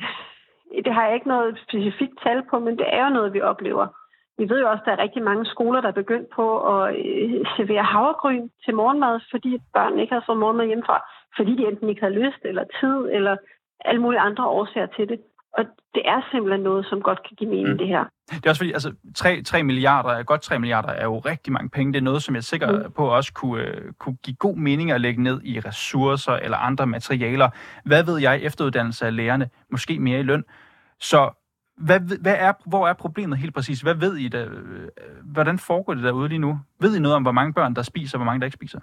det 0.85 0.95
har 0.95 1.05
jeg 1.07 1.15
ikke 1.15 1.29
noget 1.29 1.59
specifikt 1.69 2.19
tal 2.23 2.43
på, 2.51 2.59
men 2.59 2.79
det 2.79 2.87
er 2.89 3.05
jo 3.05 3.11
noget, 3.11 3.33
vi 3.33 3.41
oplever. 3.41 3.87
Vi 4.39 4.49
ved 4.49 4.61
jo 4.61 4.71
også, 4.71 4.83
at 4.83 4.87
der 4.87 4.93
er 4.93 5.05
rigtig 5.07 5.23
mange 5.23 5.47
skoler, 5.47 5.81
der 5.81 5.89
er 5.89 6.03
begyndt 6.03 6.29
på 6.39 6.47
at 6.75 6.97
øh, 6.97 7.45
servere 7.57 7.85
havregryn 7.85 8.49
til 8.65 8.75
morgenmad, 8.75 9.21
fordi 9.31 9.59
børn 9.75 9.99
ikke 9.99 10.15
har 10.15 10.25
fået 10.27 10.39
morgenmad 10.39 10.67
hjemmefra, 10.67 10.99
fordi 11.37 11.57
de 11.57 11.67
enten 11.67 11.89
ikke 11.89 12.03
har 12.03 12.09
lyst 12.21 12.43
eller 12.45 12.65
tid 12.81 12.97
eller 13.17 13.37
alle 13.85 14.01
mulige 14.01 14.21
andre 14.21 14.47
årsager 14.47 14.87
til 14.87 15.09
det. 15.09 15.21
Og 15.59 15.65
det 15.95 16.03
er 16.05 16.21
simpelthen 16.31 16.63
noget, 16.63 16.87
som 16.87 17.03
godt 17.03 17.21
kan 17.29 17.37
give 17.37 17.51
mening, 17.51 17.69
mm. 17.71 17.79
det 17.79 17.89
her. 17.89 18.05
Det 18.31 18.47
er 18.47 18.51
også 18.51 18.61
fordi, 18.61 18.73
altså 18.73 18.93
3, 19.15 19.43
3 19.43 19.63
milliarder, 19.63 20.23
godt 20.23 20.43
3 20.43 20.59
milliarder 20.59 20.89
er 20.89 21.05
jo 21.05 21.19
rigtig 21.19 21.53
mange 21.53 21.69
penge. 21.69 21.93
Det 21.93 21.99
er 21.99 22.03
noget, 22.03 22.23
som 22.23 22.35
jeg 22.35 22.39
er 22.39 22.43
sikker 22.43 22.73
mm. 22.73 22.93
på 22.93 23.09
også 23.09 23.33
kunne, 23.33 23.63
uh, 23.63 23.93
kunne 23.99 24.17
give 24.17 24.37
god 24.37 24.57
mening 24.57 24.91
at 24.91 25.01
lægge 25.01 25.23
ned 25.23 25.41
i 25.45 25.61
ressourcer 25.61 26.33
eller 26.33 26.57
andre 26.57 26.87
materialer. 26.87 27.49
Hvad 27.85 28.05
ved 28.05 28.19
jeg, 28.19 28.41
efteruddannelse 28.43 29.07
af 29.07 29.17
lærerne, 29.17 29.49
måske 29.71 29.99
mere 29.99 30.21
i 30.21 30.23
løn. 30.23 30.45
Så 31.01 31.31
hvad, 31.77 32.01
hvad 32.01 32.37
er, 32.39 32.53
hvor 32.67 32.89
er 32.89 32.93
problemet 32.93 33.39
helt 33.39 33.55
præcis? 33.55 33.81
Hvad 33.81 33.95
ved 33.95 34.17
I, 34.17 34.29
der, 34.29 34.49
hvordan 35.25 35.59
foregår 35.59 35.95
det 35.95 36.05
derude 36.05 36.29
lige 36.29 36.39
nu? 36.39 36.61
Ved 36.81 36.97
I 36.97 37.01
noget 37.01 37.17
om, 37.17 37.23
hvor 37.23 37.33
mange 37.33 37.53
børn, 37.53 37.75
der 37.75 37.83
spiser, 37.83 38.19
og 38.19 38.19
hvor 38.19 38.25
mange, 38.25 38.41
der 38.41 38.47
ikke 38.47 38.55
spiser? 38.55 38.81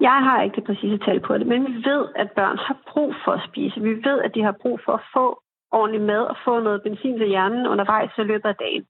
Jeg 0.00 0.18
har 0.26 0.42
ikke 0.42 0.56
det 0.56 0.64
præcise 0.64 0.98
tal 0.98 1.20
på 1.20 1.38
det, 1.38 1.46
men 1.46 1.66
vi 1.66 1.84
ved, 1.90 2.08
at 2.16 2.30
børn 2.30 2.58
har 2.58 2.76
brug 2.92 3.14
for 3.24 3.32
at 3.32 3.48
spise. 3.48 3.80
Vi 3.80 3.94
ved, 4.08 4.18
at 4.22 4.34
de 4.34 4.42
har 4.42 4.56
brug 4.62 4.80
for 4.84 4.92
at 4.92 5.04
få 5.12 5.42
ordentlig 5.70 6.02
mad 6.02 6.22
og 6.32 6.36
få 6.44 6.60
noget 6.60 6.82
benzin 6.82 7.18
til 7.18 7.28
hjernen 7.28 7.66
undervejs 7.66 8.10
i 8.18 8.22
løbet 8.22 8.48
af 8.48 8.56
dagen. 8.56 8.86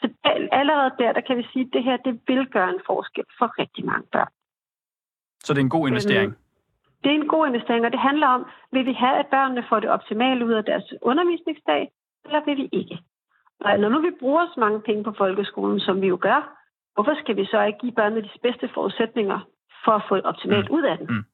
Så 0.00 0.08
allerede 0.52 0.90
der, 0.98 1.12
der 1.12 1.20
kan 1.20 1.36
vi 1.36 1.46
sige, 1.52 1.64
at 1.64 1.72
det 1.72 1.84
her 1.84 1.96
det 1.96 2.20
vil 2.28 2.46
gøre 2.46 2.70
en 2.70 2.80
forskel 2.86 3.24
for 3.38 3.58
rigtig 3.58 3.84
mange 3.86 4.06
børn. 4.12 4.32
Så 5.44 5.54
det 5.54 5.60
er 5.60 5.64
en 5.64 5.76
god 5.78 5.88
investering? 5.88 6.30
Øhm, 6.30 6.38
det 7.02 7.10
er 7.10 7.14
en 7.14 7.28
god 7.28 7.46
investering, 7.46 7.86
og 7.86 7.92
det 7.92 8.00
handler 8.00 8.26
om, 8.26 8.46
vil 8.72 8.86
vi 8.86 8.92
have, 8.92 9.16
at 9.18 9.26
børnene 9.26 9.64
får 9.68 9.80
det 9.80 9.90
optimale 9.90 10.46
ud 10.46 10.52
af 10.52 10.64
deres 10.64 10.92
undervisningsdag, 11.02 11.90
eller 12.24 12.44
vil 12.44 12.56
vi 12.56 12.68
ikke? 12.72 12.98
Og 13.60 13.78
når 13.78 13.88
nu 13.88 14.00
vi 14.00 14.10
bruger 14.20 14.46
så 14.54 14.60
mange 14.60 14.80
penge 14.80 15.04
på 15.04 15.12
folkeskolen, 15.18 15.80
som 15.80 16.00
vi 16.00 16.06
jo 16.06 16.18
gør, 16.20 16.40
hvorfor 16.94 17.14
skal 17.22 17.36
vi 17.36 17.44
så 17.44 17.62
ikke 17.62 17.78
give 17.78 17.92
børnene 17.92 18.22
de 18.22 18.38
bedste 18.42 18.68
forudsætninger 18.74 19.38
for 19.84 19.92
at 19.92 20.02
få 20.08 20.14
et 20.14 20.24
optimalt 20.24 20.68
mm. 20.70 20.74
ud 20.76 20.82
af 20.82 20.98
den? 20.98 21.06
Mm. 21.10 21.24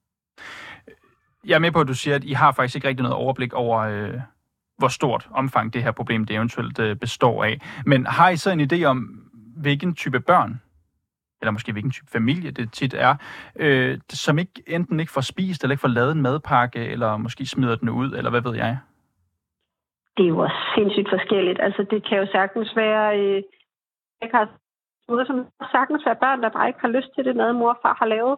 Jeg 1.47 1.55
er 1.55 1.59
med 1.59 1.73
på, 1.73 1.81
at 1.81 1.89
du 1.89 1.95
siger, 1.95 2.17
at 2.17 2.25
I 2.25 2.33
har 2.33 2.53
faktisk 2.53 2.75
ikke 2.75 2.89
rigtig 2.89 3.03
noget 3.03 3.17
overblik 3.17 3.53
over, 3.53 3.79
øh, 3.79 4.21
hvor 4.79 4.89
stort 4.89 5.29
omfang 5.35 5.73
det 5.73 5.83
her 5.83 5.91
problem 5.91 6.25
det 6.25 6.37
eventuelt 6.37 6.79
øh, 6.79 6.97
består 6.97 7.45
af. 7.45 7.61
Men 7.87 8.07
har 8.07 8.29
I 8.31 8.37
så 8.37 8.51
en 8.51 8.61
idé 8.61 8.85
om, 8.85 8.97
hvilken 9.57 9.95
type 9.95 10.21
børn 10.21 10.61
eller 11.43 11.51
måske 11.51 11.73
hvilken 11.73 11.91
type 11.91 12.11
familie 12.13 12.51
det 12.51 12.73
tit 12.73 12.95
er, 12.95 13.17
øh, 13.57 13.99
som 14.09 14.39
ikke 14.39 14.63
enten 14.67 15.01
ikke 15.01 15.13
får 15.13 15.21
spist, 15.21 15.63
eller 15.63 15.73
ikke 15.73 15.81
får 15.81 15.89
lavet 15.89 16.13
en 16.13 16.23
madpakke, 16.23 16.81
eller 16.87 17.17
måske 17.17 17.47
smider 17.47 17.77
den 17.77 17.89
ud, 17.89 18.13
eller 18.13 18.31
hvad 18.31 18.41
ved 18.41 18.55
jeg? 18.55 18.79
Det 20.17 20.25
er 20.25 20.29
jo 20.29 20.39
også 20.39 20.57
sindssygt 20.75 21.09
forskelligt. 21.11 21.59
Altså, 21.61 21.87
det 21.91 22.09
kan 22.09 22.19
jo 22.19 22.27
sagtens 22.27 22.77
være... 22.77 23.19
Øh, 23.19 23.43
jeg 24.21 24.31
kan 24.31 24.47
noget, 25.09 25.27
som 25.27 25.47
sagtens 25.73 26.07
være 26.07 26.23
børn, 26.25 26.43
der 26.43 26.49
bare 26.49 26.69
ikke 26.69 26.81
har 26.81 26.89
lyst 26.97 27.11
til 27.15 27.25
det 27.25 27.37
mad, 27.37 27.53
mor 27.53 27.71
og 27.71 27.79
far 27.83 27.97
har 27.99 28.07
lavet. 28.07 28.37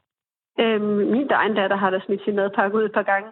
Øh, 0.61 0.81
min 1.15 1.31
egen 1.31 1.55
datter 1.55 1.77
har 1.77 1.91
da 1.91 2.01
smidt 2.01 2.25
sin 2.25 2.37
madpakke 2.37 2.77
ud 2.77 2.85
et 2.85 2.93
par 2.93 3.03
gange, 3.03 3.31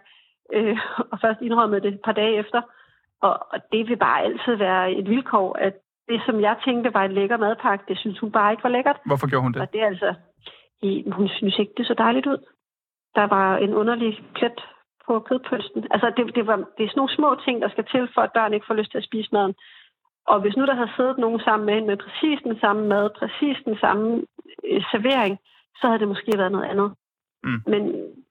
øh, 0.53 0.79
og 1.11 1.19
først 1.21 1.41
indrømmet 1.41 1.83
det 1.83 1.95
et 1.95 2.01
par 2.05 2.13
dage 2.13 2.37
efter. 2.37 2.63
Og, 3.23 3.35
og 3.53 3.59
det 3.73 3.89
vil 3.89 3.97
bare 3.97 4.23
altid 4.23 4.55
være 4.55 4.93
et 4.93 5.09
vilkår, 5.09 5.59
at 5.59 5.75
det, 6.09 6.21
som 6.27 6.41
jeg 6.41 6.57
tænkte 6.65 6.95
var 6.95 7.05
en 7.05 7.13
lækker 7.13 7.37
madpakke, 7.37 7.85
det 7.89 7.99
synes 7.99 8.19
hun 8.19 8.33
bare 8.33 8.53
ikke 8.53 8.65
var 8.65 8.71
lækkert. 8.77 8.99
Hvorfor 9.07 9.29
gjorde 9.31 9.43
hun 9.43 9.53
det? 9.53 9.63
Og 9.63 9.73
det 9.73 9.81
er 9.83 9.87
altså, 9.87 10.15
hun 11.13 11.29
synes 11.29 11.59
ikke, 11.59 11.73
det 11.77 11.87
så 11.87 11.95
dejligt 11.95 12.27
ud. 12.27 12.39
Der 13.15 13.27
var 13.27 13.57
en 13.57 13.75
underlig 13.75 14.25
plet 14.35 14.61
på 15.07 15.21
kødpølsen. 15.21 15.87
Altså, 15.91 16.13
det, 16.17 16.35
det, 16.35 16.47
var, 16.47 16.57
det 16.57 16.83
er 16.85 16.89
sådan 16.89 17.01
nogle 17.03 17.17
små 17.19 17.29
ting, 17.45 17.63
der 17.63 17.69
skal 17.69 17.85
til, 17.85 18.09
for 18.15 18.21
at 18.21 18.33
børn 18.33 18.55
ikke 18.55 18.67
får 18.67 18.75
lyst 18.75 18.91
til 18.91 18.99
at 18.99 19.09
spise 19.11 19.29
maden. 19.33 19.55
Og 20.33 20.41
hvis 20.41 20.57
nu 20.57 20.65
der 20.67 20.75
havde 20.75 20.93
siddet 20.97 21.19
nogen 21.19 21.41
sammen 21.41 21.67
med 21.67 21.79
med 21.89 21.97
præcis 22.05 22.39
den 22.49 22.57
samme 22.61 22.83
mad, 22.93 23.11
præcis 23.21 23.57
den 23.65 23.77
samme 23.85 24.07
øh, 24.71 24.83
servering, 24.91 25.39
så 25.79 25.87
havde 25.87 26.01
det 26.01 26.09
måske 26.09 26.33
været 26.37 26.53
noget 26.53 26.69
andet. 26.73 26.89
Mm. 27.45 27.63
Men 27.67 27.83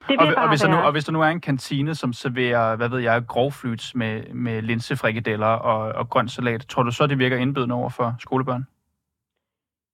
det 0.07 0.19
og, 0.19 0.27
og, 0.43 0.49
hvis 0.49 0.61
der 0.61 0.69
nu, 0.69 0.77
og 0.77 0.91
hvis 0.91 1.05
der 1.05 1.11
nu 1.11 1.21
er 1.21 1.31
en 1.37 1.41
kantine, 1.41 1.95
som 1.95 2.13
serverer, 2.13 2.75
hvad 2.75 2.89
ved 2.89 2.99
jeg, 2.99 3.25
grovflyts 3.27 3.95
med, 3.95 4.23
med 4.33 4.61
linsefrikadeller 4.61 5.53
og, 5.71 5.79
og 5.99 6.09
grøn 6.09 6.27
salat, 6.27 6.61
tror 6.61 6.83
du 6.83 6.91
så, 6.91 7.07
det 7.07 7.19
virker 7.19 7.37
indbydende 7.37 7.75
over 7.75 7.89
for 7.89 8.15
skolebørn? 8.19 8.65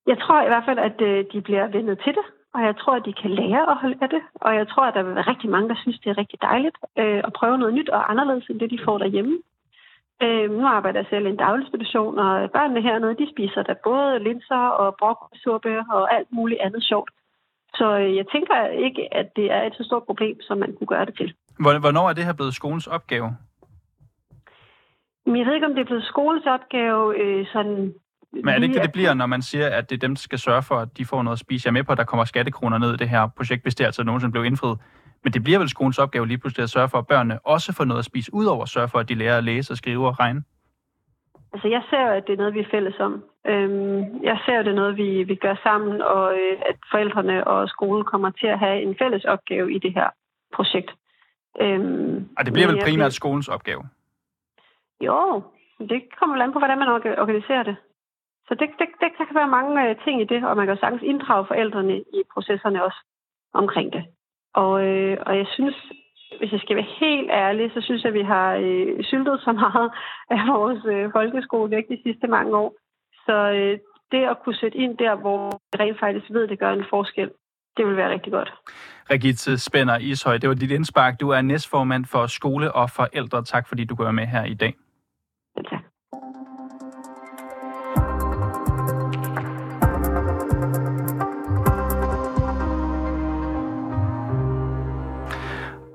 Jeg 0.07 0.17
tror 0.19 0.41
i 0.43 0.47
hvert 0.47 0.65
fald, 0.65 0.79
at 0.79 1.01
øh, 1.01 1.25
de 1.33 1.41
bliver 1.41 1.67
vendet 1.67 1.99
til 2.03 2.13
det, 2.13 2.25
og 2.53 2.61
jeg 2.61 2.75
tror, 2.77 2.95
at 2.95 3.05
de 3.05 3.13
kan 3.13 3.31
lære 3.31 3.71
at 3.71 3.77
holde 3.81 3.97
af 4.01 4.09
det, 4.09 4.21
og 4.35 4.55
jeg 4.55 4.67
tror, 4.67 4.85
at 4.85 4.93
der 4.93 5.03
vil 5.03 5.15
være 5.15 5.29
rigtig 5.31 5.49
mange, 5.49 5.69
der 5.69 5.75
synes, 5.81 5.99
det 5.99 6.09
er 6.09 6.17
rigtig 6.17 6.41
dejligt 6.41 6.77
øh, 6.97 7.21
at 7.27 7.33
prøve 7.33 7.57
noget 7.57 7.73
nyt 7.73 7.89
og 7.89 8.11
anderledes 8.11 8.45
end 8.49 8.59
det, 8.59 8.69
de 8.71 8.79
får 8.85 8.97
derhjemme. 8.97 9.37
Øh, 10.23 10.51
nu 10.51 10.67
arbejder 10.67 10.99
jeg 10.99 11.07
selv 11.09 11.25
i 11.25 11.29
en 11.29 11.35
daginstitution, 11.45 12.19
og 12.19 12.51
børnene 12.51 12.81
hernede, 12.81 13.15
de 13.21 13.27
spiser 13.33 13.63
der 13.63 13.75
både 13.83 14.19
linser 14.19 14.63
og 14.81 14.95
brokkolisuppe 14.99 15.83
og 15.89 16.15
alt 16.15 16.27
muligt 16.31 16.61
andet 16.61 16.83
sjovt. 16.83 17.11
Så 17.73 17.97
øh, 17.97 18.15
jeg 18.15 18.25
tænker 18.31 18.67
ikke, 18.67 19.13
at 19.13 19.27
det 19.35 19.51
er 19.51 19.61
et 19.63 19.73
så 19.77 19.83
stort 19.83 20.03
problem, 20.03 20.41
som 20.41 20.57
man 20.57 20.75
kunne 20.77 20.87
gøre 20.87 21.05
det 21.05 21.17
til. 21.17 21.33
Hvornår 21.59 22.09
er 22.09 22.13
det 22.13 22.25
her 22.25 22.33
blevet 22.33 22.53
skolens 22.53 22.87
opgave? 22.87 23.37
Jeg 25.25 25.45
ved 25.45 25.53
ikke, 25.53 25.65
om 25.65 25.75
det 25.75 25.81
er 25.81 25.85
blevet 25.85 26.03
skolens 26.03 26.45
opgave 26.45 27.17
øh, 27.21 27.45
sådan... 27.53 27.93
Men 28.33 28.47
er 28.47 28.53
det 28.53 28.63
ikke 28.63 28.73
det, 28.73 28.83
det 28.83 28.91
bliver, 28.91 29.13
når 29.13 29.25
man 29.25 29.41
siger, 29.41 29.67
at 29.69 29.89
det 29.89 29.95
er 29.95 29.99
dem, 29.99 30.15
der 30.15 30.19
skal 30.19 30.39
sørge 30.39 30.63
for, 30.63 30.75
at 30.75 30.97
de 30.97 31.05
får 31.05 31.23
noget 31.23 31.35
at 31.35 31.39
spise? 31.39 31.67
Jeg 31.67 31.69
er 31.69 31.73
med 31.73 31.83
på, 31.83 31.91
at 31.91 31.97
der 31.97 32.03
kommer 32.03 32.25
skattekroner 32.25 32.77
ned 32.77 32.93
i 32.93 32.97
det 32.97 33.09
her 33.09 33.27
projekt, 33.37 33.63
hvis 33.63 33.75
det 33.75 33.85
altså 33.85 34.03
nogensinde 34.03 34.31
blev 34.31 34.45
indfriet. 34.45 34.77
Men 35.25 35.33
det 35.33 35.43
bliver 35.43 35.59
vel 35.59 35.69
skolens 35.69 35.99
opgave 35.99 36.27
lige 36.27 36.37
pludselig 36.37 36.63
at 36.63 36.69
sørge 36.69 36.89
for, 36.89 36.97
at 36.97 37.07
børnene 37.07 37.39
også 37.55 37.73
får 37.77 37.85
noget 37.85 37.99
at 37.99 38.05
spise, 38.05 38.33
udover 38.33 38.63
at 38.63 38.69
sørge 38.69 38.89
for, 38.89 38.99
at 38.99 39.09
de 39.09 39.15
lærer 39.15 39.37
at 39.37 39.43
læse 39.43 39.73
og 39.73 39.77
skrive 39.77 40.07
og 40.07 40.19
regne? 40.19 40.43
Altså, 41.53 41.67
jeg 41.67 41.83
ser 41.89 42.01
jo, 42.07 42.11
at 42.19 42.23
det 42.27 42.33
er 42.33 42.37
noget, 42.37 42.53
vi 42.53 42.59
er 42.59 42.71
fælles 42.71 42.99
om. 42.99 43.13
Øhm, 43.47 44.23
jeg 44.23 44.37
ser 44.45 44.53
jo, 44.53 44.59
at 44.59 44.65
det 44.65 44.71
er 44.71 44.81
noget, 44.81 44.97
vi, 44.97 45.23
vi 45.23 45.35
gør 45.35 45.55
sammen, 45.63 46.01
og 46.01 46.33
øh, 46.33 46.61
at 46.69 46.77
forældrene 46.91 47.47
og 47.47 47.69
skolen 47.69 48.03
kommer 48.05 48.29
til 48.29 48.47
at 48.47 48.59
have 48.59 48.81
en 48.81 48.95
fælles 49.01 49.25
opgave 49.25 49.73
i 49.75 49.79
det 49.79 49.93
her 49.93 50.09
projekt. 50.55 50.91
Øhm, 51.61 52.29
og 52.37 52.45
det 52.45 52.53
bliver 52.53 52.67
vel 52.67 52.83
primært 52.83 53.13
skolens 53.13 53.47
opgave? 53.47 53.83
Jo, 55.01 55.43
det 55.79 56.01
kommer 56.19 56.43
an 56.43 56.53
på, 56.53 56.59
hvordan 56.59 56.79
man 56.79 56.87
organiserer 57.23 57.63
det. 57.63 57.75
Så 58.47 58.53
det, 58.59 58.69
det, 58.79 58.87
det 59.01 59.27
kan 59.27 59.35
være 59.35 59.55
mange 59.57 59.89
øh, 59.89 59.95
ting 60.03 60.21
i 60.21 60.25
det, 60.25 60.43
og 60.43 60.57
man 60.57 60.67
kan 60.67 60.77
sagtens 60.77 61.03
inddrage 61.03 61.45
forældrene 61.47 61.97
i 61.97 62.19
processerne 62.33 62.83
også 62.83 62.99
omkring 63.53 63.93
det. 63.93 64.05
Og, 64.63 64.73
øh, 64.87 65.17
og 65.27 65.37
jeg 65.37 65.47
synes, 65.55 65.75
hvis 66.39 66.51
jeg 66.51 66.59
skal 66.59 66.75
være 66.75 66.93
helt 66.99 67.29
ærlig, 67.31 67.71
så 67.73 67.81
synes 67.81 68.03
jeg, 68.03 68.09
at 68.09 68.19
vi 68.19 68.25
har 68.33 68.49
øh, 68.55 69.03
syltet 69.03 69.41
så 69.45 69.51
meget 69.51 69.91
af 70.35 70.41
vores 70.53 70.81
øh, 70.93 71.11
folkeskole 71.11 71.71
væk 71.71 71.85
de 71.89 71.99
sidste 72.05 72.27
mange 72.27 72.57
år. 72.57 72.73
Så 73.25 73.35
øh, 73.59 73.79
det 74.11 74.21
at 74.31 74.37
kunne 74.43 74.55
sætte 74.55 74.77
ind 74.77 74.97
der, 74.97 75.15
hvor 75.15 75.49
vi 75.49 75.83
rent 75.83 75.99
faktisk 75.99 76.31
ved, 76.31 76.43
at 76.43 76.49
det 76.49 76.59
gør 76.59 76.71
en 76.73 76.85
forskel, 76.89 77.29
det 77.77 77.87
vil 77.87 77.97
være 77.97 78.11
rigtig 78.11 78.31
godt. 78.33 78.53
Regitze 79.11 79.57
Spænder 79.57 79.97
Ishøj, 79.97 80.37
det 80.37 80.49
var 80.49 80.55
dit 80.55 80.71
indspark. 80.71 81.19
Du 81.19 81.29
er 81.29 81.41
næstformand 81.41 82.05
for 82.05 82.27
skole 82.27 82.71
og 82.71 82.89
forældre. 82.89 83.43
Tak 83.43 83.67
fordi 83.67 83.85
du 83.85 83.95
går 83.95 84.11
med 84.11 84.25
her 84.25 84.43
i 84.43 84.53
dag. 84.53 84.73
Ja, 85.57 85.61
tak. 85.61 85.84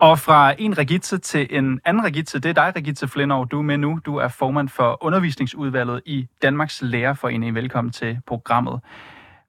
Og 0.00 0.18
fra 0.18 0.54
en 0.58 0.78
Regitze 0.78 1.18
til 1.18 1.56
en 1.58 1.80
anden 1.84 2.04
Regitze, 2.04 2.40
det 2.40 2.48
er 2.48 2.52
dig, 2.52 2.72
Regitze 2.76 3.08
Flindov, 3.08 3.48
du 3.48 3.58
er 3.58 3.62
med 3.62 3.78
nu. 3.78 4.00
Du 4.06 4.16
er 4.16 4.28
formand 4.28 4.68
for 4.68 4.98
undervisningsudvalget 5.04 6.02
i 6.06 6.28
Danmarks 6.42 6.82
Lærerforening. 6.82 7.54
Velkommen 7.54 7.92
til 7.92 8.20
programmet. 8.26 8.80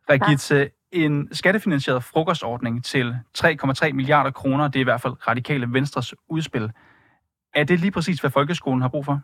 Regitze, 0.09 0.69
en 0.91 1.33
skattefinansieret 1.33 2.03
frokostordning 2.03 2.83
til 2.85 3.15
3,3 3.37 3.91
milliarder 3.93 4.31
kroner, 4.31 4.67
det 4.67 4.75
er 4.75 4.79
i 4.79 4.83
hvert 4.83 5.01
fald 5.01 5.27
radikale 5.27 5.67
Venstres 5.73 6.15
udspil. 6.29 6.71
Er 7.55 7.63
det 7.63 7.79
lige 7.79 7.91
præcis, 7.91 8.19
hvad 8.19 8.31
folkeskolen 8.31 8.81
har 8.81 8.89
brug 8.89 9.05
for? 9.05 9.19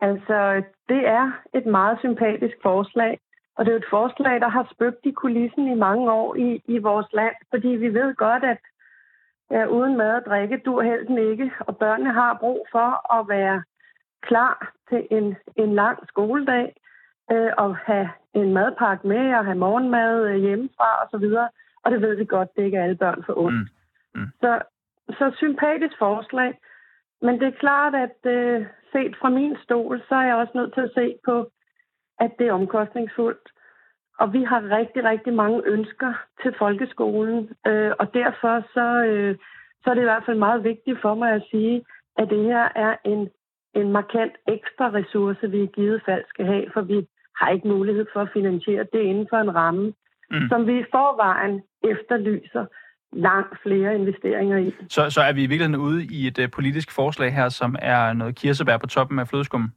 Altså, 0.00 0.62
det 0.88 1.08
er 1.08 1.32
et 1.54 1.66
meget 1.66 1.98
sympatisk 1.98 2.56
forslag, 2.62 3.18
og 3.56 3.64
det 3.64 3.72
er 3.72 3.76
et 3.76 3.90
forslag, 3.90 4.40
der 4.40 4.48
har 4.48 4.68
spøgt 4.72 5.02
i 5.04 5.10
kulissen 5.10 5.68
i 5.72 5.74
mange 5.74 6.12
år 6.12 6.36
i, 6.36 6.62
i 6.64 6.78
vores 6.78 7.06
land, 7.12 7.34
fordi 7.50 7.68
vi 7.68 7.88
ved 7.88 8.14
godt, 8.14 8.44
at 8.44 8.58
ja, 9.50 9.66
uden 9.66 9.96
mad 9.96 10.14
og 10.14 10.24
drikke 10.26 10.62
dur 10.64 10.82
helten 10.82 11.18
ikke, 11.18 11.52
og 11.60 11.76
børnene 11.76 12.12
har 12.12 12.38
brug 12.40 12.66
for 12.72 13.18
at 13.18 13.28
være 13.28 13.62
klar 14.22 14.72
til 14.88 15.06
en, 15.10 15.36
en 15.56 15.74
lang 15.74 16.08
skoledag, 16.08 16.74
øh, 17.30 17.52
og 17.58 17.76
have 17.76 18.10
en 18.34 18.52
madpakke 18.52 19.08
med, 19.08 19.34
og 19.34 19.44
have 19.44 19.58
morgenmad 19.58 20.26
øh, 20.28 20.36
hjemmefra 20.36 21.04
osv., 21.04 21.24
og, 21.24 21.48
og 21.84 21.92
det 21.92 22.00
ved 22.00 22.14
vi 22.16 22.24
godt, 22.24 22.56
det 22.56 22.62
ikke 22.64 22.76
er 22.76 22.82
alle 22.82 22.96
børn 22.96 23.22
for 23.26 23.38
ondt. 23.38 23.70
Mm. 24.14 24.20
Mm. 24.20 24.26
Så, 24.40 24.62
så 25.08 25.32
sympatisk 25.36 25.98
forslag, 25.98 26.58
men 27.22 27.40
det 27.40 27.48
er 27.48 27.60
klart, 27.60 27.94
at 27.94 28.30
øh, 28.32 28.66
set 28.92 29.16
fra 29.20 29.28
min 29.28 29.56
stol, 29.64 30.02
så 30.08 30.14
er 30.14 30.22
jeg 30.22 30.36
også 30.36 30.52
nødt 30.54 30.74
til 30.74 30.80
at 30.80 30.94
se 30.94 31.18
på, 31.24 31.50
at 32.20 32.30
det 32.38 32.46
er 32.46 32.52
omkostningsfuldt. 32.52 33.48
Og 34.18 34.32
vi 34.32 34.42
har 34.44 34.70
rigtig, 34.78 35.04
rigtig 35.04 35.32
mange 35.32 35.62
ønsker 35.66 36.12
til 36.42 36.54
folkeskolen, 36.58 37.50
øh, 37.66 37.92
og 37.98 38.14
derfor 38.14 38.54
så, 38.74 38.86
øh, 39.10 39.36
så 39.82 39.90
er 39.90 39.94
det 39.94 40.00
i 40.00 40.10
hvert 40.10 40.26
fald 40.26 40.38
meget 40.38 40.64
vigtigt 40.64 40.98
for 41.02 41.14
mig 41.14 41.32
at 41.32 41.42
sige, 41.50 41.84
at 42.18 42.30
det 42.30 42.44
her 42.44 42.68
er 42.74 42.96
en, 43.04 43.28
en 43.74 43.92
markant 43.92 44.32
ekstra 44.48 44.90
ressource, 44.98 45.50
vi 45.50 45.62
i 45.62 45.70
givet 45.74 46.02
fald 46.06 46.24
skal 46.28 46.46
have, 46.46 46.64
for 46.72 46.80
vi 46.80 47.06
har 47.36 47.50
ikke 47.50 47.68
mulighed 47.68 48.06
for 48.12 48.20
at 48.20 48.28
finansiere 48.32 48.84
det 48.92 49.00
inden 49.00 49.26
for 49.30 49.36
en 49.36 49.54
ramme, 49.54 49.92
mm. 50.30 50.48
som 50.48 50.66
vi 50.66 50.78
i 50.78 50.84
forvejen 50.90 51.62
efterlyser 51.92 52.64
langt 53.12 53.62
flere 53.62 53.94
investeringer 53.94 54.58
i. 54.58 54.74
Så, 54.88 55.10
så 55.10 55.20
er 55.20 55.32
vi 55.32 55.42
i 55.42 55.46
virkeligheden 55.46 55.82
ude 55.86 56.04
i 56.04 56.26
et 56.26 56.38
uh, 56.38 56.50
politisk 56.50 56.92
forslag 56.92 57.34
her, 57.34 57.48
som 57.48 57.76
er 57.78 58.12
noget 58.12 58.36
kirsebær 58.36 58.76
på 58.76 58.86
toppen 58.86 59.18
af 59.18 59.28
flødeskum? 59.28 59.70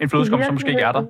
En 0.00 0.08
flødeskum, 0.08 0.42
som 0.42 0.54
måske 0.54 0.70
ikke 0.70 0.82
er 0.82 0.92
der? 0.92 1.06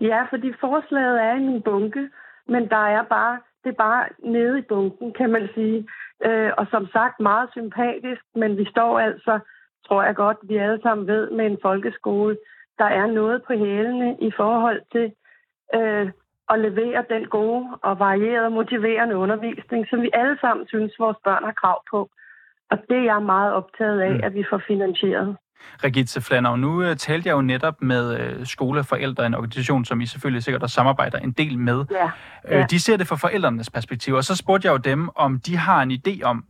Ja, 0.00 0.26
fordi 0.30 0.52
forslaget 0.60 1.22
er 1.22 1.34
i 1.34 1.40
min 1.40 1.62
bunke, 1.62 2.10
men 2.46 2.68
der 2.68 2.84
er 2.96 3.02
bare, 3.02 3.38
det 3.64 3.70
er 3.70 3.82
bare 3.88 4.08
nede 4.18 4.58
i 4.58 4.62
bunken, 4.62 5.12
kan 5.12 5.30
man 5.30 5.48
sige. 5.54 5.88
Øh, 6.24 6.52
og 6.58 6.66
som 6.70 6.86
sagt, 6.86 7.20
meget 7.20 7.48
sympatisk, 7.52 8.22
men 8.34 8.56
vi 8.56 8.64
står 8.70 9.00
altså, 9.00 9.38
tror 9.86 10.02
jeg 10.02 10.14
godt, 10.14 10.38
vi 10.42 10.56
alle 10.56 10.82
sammen 10.82 11.06
ved, 11.06 11.30
med 11.30 11.46
en 11.46 11.58
folkeskole, 11.62 12.38
der 12.78 12.84
er 12.84 13.06
noget 13.06 13.42
på 13.42 13.52
hælene 13.52 14.16
i 14.20 14.30
forhold 14.36 14.80
til 14.92 15.12
øh, 15.74 16.10
at 16.48 16.58
levere 16.58 17.04
den 17.10 17.24
gode 17.26 17.66
og 17.82 17.98
varierede 17.98 18.50
motiverende 18.50 19.16
undervisning, 19.16 19.86
som 19.90 20.02
vi 20.02 20.10
alle 20.12 20.38
sammen 20.40 20.66
synes, 20.68 20.98
vores 20.98 21.16
børn 21.24 21.44
har 21.44 21.52
krav 21.52 21.82
på. 21.90 22.10
Og 22.70 22.78
det 22.88 22.98
er 22.98 23.02
jeg 23.02 23.22
meget 23.22 23.52
optaget 23.52 24.00
af, 24.00 24.14
mm. 24.14 24.20
at 24.22 24.34
vi 24.34 24.44
får 24.50 24.62
finansieret. 24.66 25.36
Regitze 25.84 26.20
Flanner, 26.20 26.56
nu 26.56 26.90
uh, 26.90 26.96
talte 26.96 27.28
jeg 27.28 27.34
jo 27.34 27.42
netop 27.42 27.82
med 27.82 28.36
uh, 28.38 28.46
skoleforældre, 28.46 29.26
en 29.26 29.34
organisation, 29.34 29.84
som 29.84 30.00
I 30.00 30.06
selvfølgelig 30.06 30.42
sikkert 30.42 30.62
også 30.62 30.74
samarbejder 30.74 31.18
en 31.18 31.32
del 31.32 31.58
med. 31.58 31.84
Ja. 31.90 32.10
Ja. 32.50 32.60
Uh, 32.60 32.66
de 32.70 32.80
ser 32.80 32.96
det 32.96 33.06
fra 33.06 33.16
forældrenes 33.16 33.70
perspektiv, 33.70 34.14
og 34.14 34.24
så 34.24 34.36
spurgte 34.36 34.66
jeg 34.66 34.72
jo 34.72 34.78
dem, 34.78 35.08
om 35.14 35.40
de 35.40 35.56
har 35.56 35.82
en 35.82 35.90
idé 35.90 36.22
om, 36.22 36.44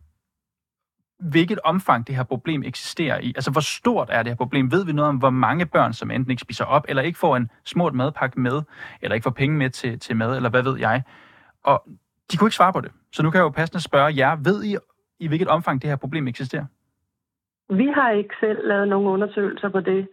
hvilket 1.23 1.59
omfang 1.64 2.07
det 2.07 2.16
her 2.16 2.23
problem 2.23 2.62
eksisterer 2.62 3.19
i. 3.19 3.33
Altså, 3.37 3.50
hvor 3.50 3.61
stort 3.61 4.09
er 4.12 4.23
det 4.23 4.31
her 4.31 4.37
problem? 4.37 4.73
Ved 4.73 4.85
vi 4.85 4.92
noget 4.92 5.09
om, 5.09 5.16
hvor 5.16 5.31
mange 5.31 5.66
børn, 5.66 5.92
som 5.92 6.11
enten 6.11 6.31
ikke 6.31 6.40
spiser 6.40 6.64
op, 6.64 6.85
eller 6.88 7.02
ikke 7.02 7.19
får 7.19 7.37
en 7.37 7.50
smurt 7.64 7.95
madpakke 7.95 8.40
med, 8.40 8.62
eller 9.02 9.14
ikke 9.14 9.25
får 9.25 9.31
penge 9.31 9.57
med 9.57 9.71
til, 9.71 9.99
til 9.99 10.16
mad, 10.16 10.37
eller 10.37 10.49
hvad 10.49 10.62
ved 10.62 10.78
jeg? 10.78 11.02
Og 11.64 11.83
de 12.33 12.37
kunne 12.37 12.47
ikke 12.47 12.57
svare 12.57 12.73
på 12.73 12.81
det. 12.81 12.90
Så 13.12 13.23
nu 13.23 13.31
kan 13.31 13.38
jeg 13.38 13.45
jo 13.45 13.49
passende 13.49 13.83
spørge 13.83 14.16
jer, 14.16 14.37
ved 14.37 14.64
I, 14.64 14.76
i 15.21 15.28
hvilket 15.28 15.49
omfang 15.49 15.83
det 15.83 15.90
her 15.90 15.97
problem 15.97 16.28
eksisterer? 16.28 16.64
Vi 17.76 17.87
har 17.87 18.11
ikke 18.11 18.35
selv 18.41 18.69
lavet 18.69 18.88
nogen 18.88 19.07
undersøgelser 19.07 19.69
på 19.69 19.81
det. 19.81 20.09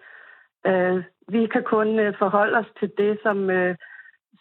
Uh, 0.70 1.04
vi 1.34 1.48
kan 1.48 1.63
kun 1.63 2.00
øh, 2.00 2.13
forholde 2.20 2.58
os 2.58 2.72
til 2.80 2.92
det, 2.98 3.20
som, 3.24 3.50
øh, 3.50 3.75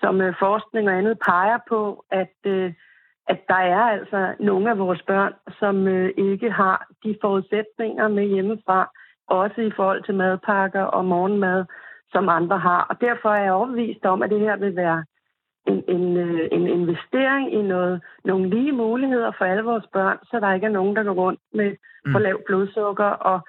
som 0.00 0.20
forskning 0.38 0.88
og 0.88 0.98
andet 0.98 1.18
peger 1.26 1.58
på, 1.68 2.04
at, 2.10 2.37
uh, 2.46 2.72
at 3.28 3.40
der 3.48 3.62
er 3.75 3.80
altså 3.80 4.34
nogle 4.40 4.70
af 4.70 4.78
vores 4.78 5.02
børn, 5.02 5.32
som 5.58 5.88
ikke 6.28 6.50
har 6.50 6.87
de 7.04 7.16
forudsætninger 7.20 8.08
med 8.08 8.25
hjemmefra, 8.25 8.90
også 9.28 9.60
i 9.60 9.70
forhold 9.76 10.02
til 10.02 10.14
madpakker 10.14 10.82
og 10.82 11.04
morgenmad, 11.04 11.64
som 12.12 12.28
andre 12.28 12.58
har. 12.58 12.87
Og 12.90 13.00
derfor 13.00 13.28
er 13.28 13.42
jeg 13.42 13.52
overbevist 13.52 14.04
om, 14.04 14.22
at 14.22 14.30
det 14.30 14.40
her 14.40 14.56
vil 14.56 14.76
være 14.76 15.04
en, 15.68 15.84
en, 15.88 16.16
en 16.52 16.66
investering 16.66 17.52
i 17.52 17.62
noget, 17.62 18.00
nogle 18.25 18.50
lige 18.50 18.72
muligheder 18.72 19.32
for 19.38 19.44
alle 19.44 19.62
vores 19.62 19.87
børn, 19.92 20.18
så 20.30 20.40
der 20.40 20.54
ikke 20.54 20.66
er 20.66 20.78
nogen, 20.78 20.96
der 20.96 21.02
går 21.02 21.12
rundt 21.12 21.40
med 21.54 21.70
mm. 22.04 22.12
for 22.12 22.18
lavt 22.18 22.44
blodsukker 22.44 23.10
og, 23.30 23.40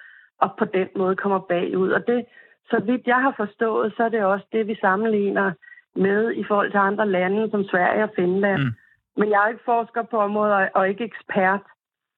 og 0.41 0.49
på 0.59 0.65
den 0.65 0.87
måde 0.95 1.15
kommer 1.15 1.39
bagud. 1.39 1.91
Og 1.91 2.07
det, 2.07 2.25
så 2.69 2.81
vidt 2.85 3.07
jeg 3.07 3.21
har 3.21 3.33
forstået, 3.37 3.93
så 3.97 4.03
er 4.03 4.09
det 4.09 4.23
også 4.23 4.45
det, 4.51 4.67
vi 4.67 4.75
sammenligner 4.81 5.51
med 5.95 6.31
i 6.31 6.43
forhold 6.43 6.71
til 6.71 6.77
andre 6.77 7.07
lande 7.07 7.49
som 7.51 7.63
Sverige 7.63 8.03
og 8.03 8.11
Finland. 8.15 8.61
Mm. 8.61 8.73
Men 9.17 9.29
jeg 9.29 9.43
er 9.43 9.47
ikke 9.47 9.63
forsker 9.65 10.03
på 10.03 10.17
området 10.17 10.69
og 10.73 10.89
ikke 10.89 11.03
ekspert. 11.03 11.61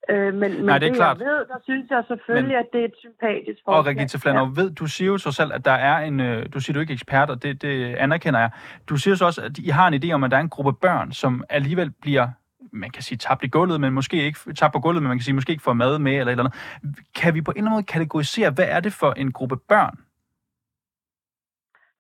Øh, 0.09 0.33
men, 0.33 0.39
men 0.39 0.65
Nej, 0.65 0.77
det, 0.79 0.85
er 0.85 0.89
det 0.89 0.97
klart. 0.97 1.19
jeg 1.19 1.27
ved, 1.27 1.45
der 1.47 1.59
synes 1.63 1.89
jeg 1.89 2.03
selvfølgelig, 2.07 2.55
men, 2.55 2.57
at 2.57 2.65
det 2.73 2.81
er 2.81 2.85
et 2.85 2.93
sympatisk 2.99 3.59
forslag. 3.65 3.77
Og 3.77 3.85
Regitze 3.85 4.19
Flanov, 4.19 4.47
ja. 4.47 4.61
ved, 4.61 4.71
du 4.71 4.85
siger 4.85 5.11
jo 5.11 5.17
så 5.17 5.31
selv, 5.31 5.53
at 5.53 5.65
der 5.65 5.71
er 5.71 5.97
en, 5.97 6.19
øh, 6.19 6.45
du 6.53 6.59
siger 6.59 6.73
du 6.73 6.79
ikke 6.79 6.93
ekspert, 6.93 7.29
og 7.29 7.43
det, 7.43 7.61
det 7.61 7.95
anerkender 7.95 8.39
jeg. 8.39 8.51
Du 8.89 8.97
siger 8.97 9.15
så 9.15 9.25
også, 9.25 9.41
at 9.41 9.57
I 9.57 9.69
har 9.69 9.87
en 9.87 10.03
idé 10.03 10.11
om, 10.11 10.23
at 10.23 10.31
der 10.31 10.37
er 10.37 10.41
en 10.41 10.49
gruppe 10.49 10.73
børn, 10.73 11.11
som 11.11 11.43
alligevel 11.49 11.91
bliver 11.91 12.27
man 12.73 12.89
kan 12.89 13.03
sige 13.03 13.17
tabt 13.17 13.43
i 13.43 13.47
gulvet, 13.47 13.81
men 13.81 13.93
måske 13.93 14.23
ikke 14.23 14.39
tabt 14.53 14.73
på 14.73 14.79
gulvet, 14.79 15.03
men 15.03 15.07
man 15.07 15.17
kan 15.17 15.23
sige 15.23 15.35
måske 15.35 15.51
ikke 15.51 15.63
får 15.63 15.73
mad 15.73 15.99
med 15.99 16.11
eller 16.11 16.31
eller 16.31 16.43
andet. 16.43 17.03
Kan 17.15 17.33
vi 17.33 17.41
på 17.41 17.51
en 17.51 17.57
eller 17.57 17.67
anden 17.67 17.75
måde 17.75 17.83
kategorisere, 17.83 18.51
hvad 18.51 18.65
er 18.69 18.79
det 18.79 18.93
for 18.93 19.11
en 19.11 19.31
gruppe 19.31 19.57
børn? 19.57 19.95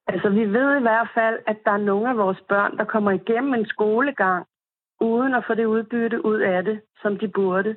Altså, 0.07 0.29
vi 0.29 0.45
ved 0.45 0.77
i 0.77 0.81
hvert 0.81 1.09
fald, 1.13 1.39
at 1.47 1.57
der 1.65 1.71
er 1.71 1.77
nogle 1.77 2.09
af 2.09 2.17
vores 2.17 2.41
børn, 2.49 2.77
der 2.77 2.83
kommer 2.83 3.11
igennem 3.11 3.53
en 3.53 3.65
skolegang, 3.65 4.45
uden 5.01 5.33
at 5.33 5.43
få 5.47 5.53
det 5.53 5.65
udbytte 5.65 6.25
ud 6.25 6.39
af 6.39 6.63
det, 6.63 6.81
som 7.01 7.17
de 7.17 7.27
burde. 7.27 7.75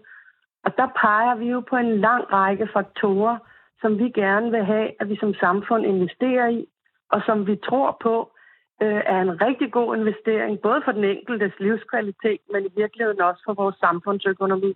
Og 0.64 0.76
der 0.76 0.88
peger 1.00 1.34
vi 1.34 1.46
jo 1.50 1.60
på 1.60 1.76
en 1.76 2.00
lang 2.00 2.32
række 2.32 2.68
faktorer, 2.72 3.38
som 3.80 3.98
vi 3.98 4.08
gerne 4.10 4.50
vil 4.50 4.64
have, 4.64 4.90
at 5.00 5.08
vi 5.08 5.16
som 5.20 5.34
samfund 5.34 5.86
investerer 5.86 6.48
i, 6.48 6.66
og 7.10 7.22
som 7.26 7.46
vi 7.46 7.56
tror 7.56 7.96
på 8.02 8.32
øh, 8.82 9.02
er 9.06 9.20
en 9.20 9.40
rigtig 9.40 9.72
god 9.72 9.96
investering, 9.96 10.60
både 10.60 10.80
for 10.84 10.92
den 10.92 11.04
enkeltes 11.04 11.52
livskvalitet, 11.60 12.40
men 12.52 12.66
i 12.66 12.72
virkeligheden 12.76 13.20
også 13.20 13.42
for 13.46 13.54
vores 13.54 13.76
samfundsøkonomi. 13.76 14.72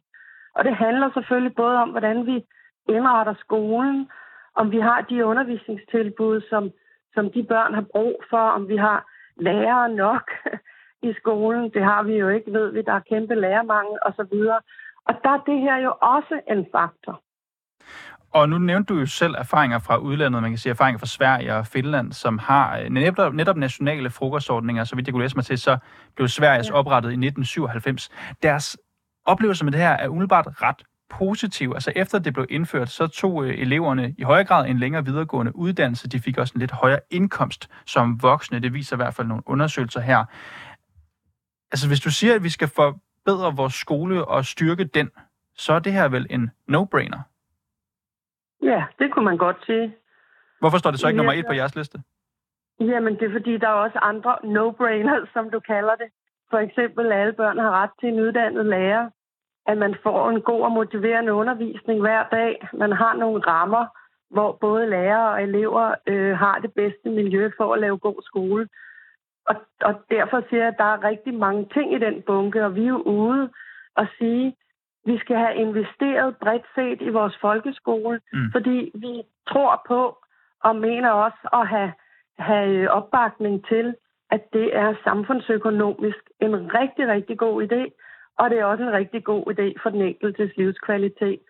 Og 0.54 0.64
det 0.64 0.74
handler 0.76 1.10
selvfølgelig 1.14 1.54
både 1.54 1.76
om, 1.76 1.90
hvordan 1.90 2.26
vi 2.26 2.44
indretter 2.88 3.34
skolen, 3.40 4.08
om 4.54 4.70
vi 4.70 4.80
har 4.80 5.00
de 5.00 5.24
undervisningstilbud, 5.24 6.40
som, 6.50 6.70
som 7.14 7.30
de 7.30 7.42
børn 7.42 7.74
har 7.74 7.86
brug 7.92 8.24
for, 8.30 8.44
om 8.56 8.68
vi 8.68 8.76
har 8.76 8.98
lærere 9.36 9.88
nok 9.88 10.30
i 11.08 11.12
skolen. 11.20 11.70
Det 11.70 11.84
har 11.84 12.02
vi 12.02 12.14
jo 12.14 12.28
ikke, 12.28 12.52
ved 12.52 12.72
vi. 12.72 12.82
Der 12.82 12.92
er 12.92 13.08
kæmpe 13.08 13.34
lærermangel 13.34 13.98
osv. 14.02 14.34
Og 15.08 15.14
der 15.24 15.30
er 15.30 15.42
det 15.46 15.60
her 15.60 15.76
jo 15.76 15.92
også 16.00 16.40
en 16.50 16.66
faktor. 16.72 17.22
Og 18.30 18.48
nu 18.48 18.58
nævnte 18.58 18.94
du 18.94 19.00
jo 19.00 19.06
selv 19.06 19.34
erfaringer 19.38 19.78
fra 19.78 19.96
udlandet, 19.96 20.42
man 20.42 20.50
kan 20.50 20.58
sige 20.58 20.70
erfaringer 20.70 20.98
fra 20.98 21.06
Sverige 21.06 21.54
og 21.54 21.66
Finland, 21.66 22.12
som 22.12 22.38
har 22.38 22.78
øh, 22.78 22.88
netop, 22.88 23.34
netop 23.34 23.56
nationale 23.56 24.10
frokostordninger, 24.10 24.84
så 24.84 24.96
vidt 24.96 25.06
jeg 25.06 25.12
kunne 25.12 25.24
læse 25.24 25.36
mig 25.36 25.44
til, 25.44 25.58
så 25.58 25.78
blev 26.16 26.28
Sveriges 26.28 26.68
ja. 26.68 26.74
oprettet 26.74 27.08
i 27.08 27.12
1997. 27.12 28.10
Deres 28.42 28.78
oplevelse 29.26 29.64
med 29.64 29.72
det 29.72 29.80
her 29.80 29.90
er 29.90 30.08
umiddelbart 30.08 30.62
ret 30.62 30.82
positiv. 31.10 31.72
Altså 31.74 31.92
efter 31.96 32.18
det 32.18 32.34
blev 32.34 32.46
indført, 32.50 32.88
så 32.88 33.06
tog 33.06 33.44
øh, 33.44 33.58
eleverne 33.58 34.14
i 34.18 34.22
højere 34.22 34.44
grad 34.44 34.68
en 34.68 34.78
længere 34.78 35.04
videregående 35.04 35.56
uddannelse. 35.56 36.08
De 36.08 36.20
fik 36.20 36.38
også 36.38 36.52
en 36.54 36.60
lidt 36.60 36.72
højere 36.72 37.00
indkomst 37.10 37.68
som 37.86 38.22
voksne. 38.22 38.60
Det 38.60 38.74
viser 38.74 38.96
i 38.96 39.00
hvert 39.02 39.14
fald 39.14 39.26
nogle 39.26 39.42
undersøgelser 39.46 40.00
her. 40.00 40.24
Altså 41.72 41.88
hvis 41.88 42.00
du 42.00 42.10
siger, 42.10 42.34
at 42.34 42.42
vi 42.42 42.48
skal 42.48 42.68
forbedre 43.28 43.56
vores 43.56 43.74
skole 43.74 44.24
og 44.24 44.44
styrke 44.44 44.84
den, 44.84 45.10
så 45.56 45.72
er 45.72 45.78
det 45.78 45.92
her 45.92 46.08
vel 46.08 46.26
en 46.30 46.50
no-brainer? 46.72 47.20
Ja, 48.62 48.84
det 48.98 49.12
kunne 49.12 49.24
man 49.24 49.36
godt 49.36 49.56
sige. 49.66 49.94
Hvorfor 50.60 50.78
står 50.78 50.90
det 50.90 51.00
så 51.00 51.08
ikke 51.08 51.16
ja, 51.16 51.22
nummer 51.22 51.32
et 51.32 51.46
på 51.46 51.52
jeres 51.52 51.76
liste? 51.76 51.98
Jamen, 52.80 53.14
det 53.18 53.22
er 53.28 53.32
fordi, 53.32 53.56
der 53.58 53.68
er 53.68 53.80
også 53.86 53.98
andre 53.98 54.32
no-brainers, 54.44 55.32
som 55.32 55.50
du 55.50 55.60
kalder 55.60 55.94
det. 55.94 56.08
For 56.50 56.58
eksempel, 56.58 57.06
at 57.12 57.20
alle 57.20 57.32
børn 57.32 57.58
har 57.58 57.70
ret 57.70 57.90
til 58.00 58.08
en 58.08 58.20
uddannet 58.20 58.66
lærer. 58.66 59.10
At 59.66 59.78
man 59.78 59.96
får 60.02 60.30
en 60.30 60.40
god 60.42 60.62
og 60.62 60.72
motiverende 60.72 61.32
undervisning 61.32 62.00
hver 62.00 62.22
dag. 62.30 62.68
Man 62.72 62.92
har 62.92 63.14
nogle 63.14 63.40
rammer, 63.46 63.86
hvor 64.30 64.58
både 64.60 64.90
lærere 64.90 65.30
og 65.32 65.42
elever 65.42 65.94
øh, 66.06 66.36
har 66.38 66.58
det 66.58 66.72
bedste 66.72 67.08
miljø 67.10 67.50
for 67.56 67.74
at 67.74 67.80
lave 67.80 67.98
god 67.98 68.22
skole. 68.22 68.68
Og, 69.48 69.56
og 69.80 69.94
derfor 70.10 70.44
siger 70.48 70.62
jeg, 70.62 70.72
at 70.72 70.78
der 70.78 70.84
er 70.84 71.04
rigtig 71.04 71.34
mange 71.34 71.68
ting 71.74 71.94
i 71.94 71.98
den 71.98 72.22
bunke, 72.22 72.64
og 72.64 72.74
vi 72.74 72.82
er 72.84 72.88
jo 72.88 73.02
ude 73.02 73.50
og 73.96 74.06
sige, 74.18 74.56
vi 75.04 75.18
skal 75.18 75.36
have 75.36 75.54
investeret 75.54 76.36
bredt 76.36 76.66
set 76.74 77.00
i 77.00 77.08
vores 77.08 77.36
folkeskole, 77.40 78.20
mm. 78.32 78.50
fordi 78.52 78.90
vi 78.94 79.22
tror 79.48 79.82
på 79.86 80.18
og 80.64 80.76
mener 80.76 81.10
også 81.10 81.48
at 81.52 81.68
have, 81.68 81.92
have 82.38 82.90
opbakning 82.90 83.66
til, 83.66 83.94
at 84.30 84.42
det 84.52 84.76
er 84.76 84.94
samfundsøkonomisk 85.04 86.22
en 86.40 86.54
rigtig, 86.74 87.08
rigtig 87.08 87.38
god 87.38 87.62
idé, 87.66 87.82
og 88.38 88.50
det 88.50 88.58
er 88.58 88.64
også 88.64 88.84
en 88.84 88.92
rigtig 88.92 89.24
god 89.24 89.42
idé 89.52 89.82
for 89.82 89.90
den 89.90 90.02
enkeltes 90.02 90.56
livskvalitet. 90.56 91.40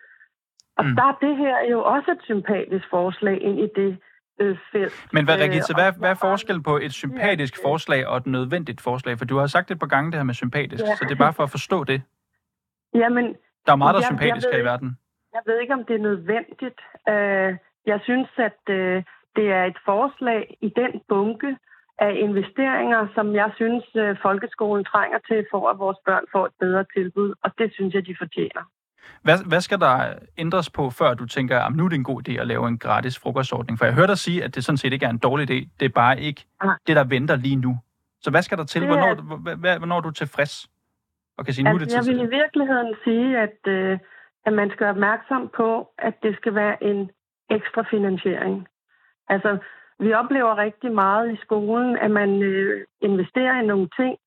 Og 0.77 0.85
mm. 0.85 0.95
der 0.95 1.03
er 1.03 1.17
det 1.21 1.37
her 1.37 1.57
jo 1.71 1.83
også 1.83 2.11
et 2.11 2.23
sympatisk 2.23 2.89
forslag 2.89 3.41
ind 3.41 3.59
i 3.59 3.67
det 3.75 3.97
øh, 4.39 4.57
felt. 4.71 5.07
Men 5.13 5.25
hvad, 5.25 5.35
Regitze, 5.35 5.73
hvad, 5.73 5.91
hvad 5.99 6.09
er 6.09 6.15
forskellen 6.15 6.63
på 6.63 6.77
et 6.77 6.93
sympatisk 6.93 7.57
ja, 7.57 7.69
forslag 7.69 8.07
og 8.07 8.17
et 8.17 8.27
nødvendigt 8.27 8.81
forslag? 8.81 9.17
For 9.17 9.25
du 9.25 9.37
har 9.37 9.47
sagt 9.47 9.69
det 9.69 9.75
et 9.75 9.79
par 9.79 9.87
gange, 9.87 10.11
det 10.11 10.19
her 10.19 10.23
med 10.23 10.33
sympatisk, 10.33 10.83
ja. 10.83 10.95
så 10.95 11.05
det 11.05 11.11
er 11.11 11.23
bare 11.25 11.33
for 11.33 11.43
at 11.43 11.51
forstå 11.51 11.83
det. 11.83 12.01
Jamen, 12.93 13.25
der 13.65 13.71
er 13.71 13.75
meget, 13.75 13.93
der 13.95 14.01
er 14.01 14.05
sympatisk 14.05 14.47
her 14.53 14.59
i 14.59 14.63
verden. 14.63 14.97
Jeg 15.33 15.41
ved 15.45 15.59
ikke, 15.59 15.73
om 15.73 15.85
det 15.85 15.95
er 15.95 16.03
nødvendigt. 16.09 16.79
Uh, 17.13 17.49
jeg 17.91 17.99
synes, 18.03 18.29
at 18.37 18.61
uh, 18.69 19.03
det 19.35 19.47
er 19.57 19.63
et 19.71 19.77
forslag 19.85 20.57
i 20.61 20.69
den 20.75 21.01
bunke 21.09 21.57
af 21.99 22.13
investeringer, 22.27 23.07
som 23.15 23.35
jeg 23.35 23.51
synes, 23.55 23.83
uh, 23.95 24.17
folkeskolen 24.21 24.85
trænger 24.85 25.19
til, 25.29 25.45
for 25.51 25.69
at 25.69 25.79
vores 25.79 25.97
børn 26.05 26.25
får 26.31 26.45
et 26.45 26.55
bedre 26.59 26.85
tilbud, 26.95 27.33
og 27.43 27.51
det 27.57 27.73
synes 27.73 27.93
jeg, 27.93 28.05
de 28.05 28.15
fortjener. 28.19 28.63
Hvad, 29.21 29.47
hvad 29.47 29.61
skal 29.61 29.79
der 29.79 30.13
ændres 30.37 30.69
på, 30.69 30.89
før 30.89 31.13
du 31.13 31.25
tænker, 31.25 31.59
at 31.59 31.75
nu 31.75 31.85
er 31.85 31.89
det 31.89 31.95
en 31.95 32.03
god 32.03 32.29
idé 32.29 32.31
at 32.31 32.47
lave 32.47 32.67
en 32.67 32.77
gratis 32.77 33.19
frokostordning? 33.19 33.79
For 33.79 33.85
jeg 33.85 33.93
hørte 33.93 34.07
dig 34.07 34.17
sige, 34.17 34.43
at 34.43 34.55
det 34.55 34.65
sådan 34.65 34.77
set 34.77 34.93
ikke 34.93 35.05
er 35.05 35.09
en 35.09 35.17
dårlig 35.17 35.51
idé. 35.51 35.69
Det 35.79 35.85
er 35.85 35.89
bare 35.89 36.21
ikke 36.21 36.45
det, 36.87 36.95
der 36.95 37.03
venter 37.03 37.35
lige 37.35 37.55
nu. 37.55 37.79
Så 38.21 38.31
hvad 38.31 38.41
skal 38.41 38.57
der 38.57 38.63
til? 38.63 38.85
Hvornår, 38.85 39.15
hvornår, 39.15 39.77
hvornår 39.77 39.97
er 39.97 40.01
du 40.01 40.11
tilfreds? 40.11 40.69
og 41.39 41.45
kan 41.45 41.53
sige, 41.53 41.63
nu 41.63 41.69
altså, 41.69 41.85
det 41.85 42.07
Jeg 42.07 42.15
vil 42.15 42.25
i 42.27 42.35
virkeligheden 42.41 42.95
sige, 43.03 43.37
at, 43.45 43.59
øh, 43.67 43.99
at 44.45 44.53
man 44.53 44.69
skal 44.69 44.83
være 44.85 44.95
opmærksom 44.97 45.49
på, 45.55 45.69
at 45.97 46.13
det 46.23 46.35
skal 46.35 46.55
være 46.55 46.83
en 46.83 47.11
ekstra 47.49 47.83
finansiering. 47.89 48.67
Altså, 49.29 49.57
vi 49.99 50.13
oplever 50.13 50.57
rigtig 50.57 50.91
meget 50.91 51.33
i 51.33 51.37
skolen, 51.45 51.97
at 51.97 52.11
man 52.11 52.41
øh, 52.41 52.85
investerer 53.01 53.61
i 53.61 53.65
nogle 53.65 53.89
ting, 53.99 54.17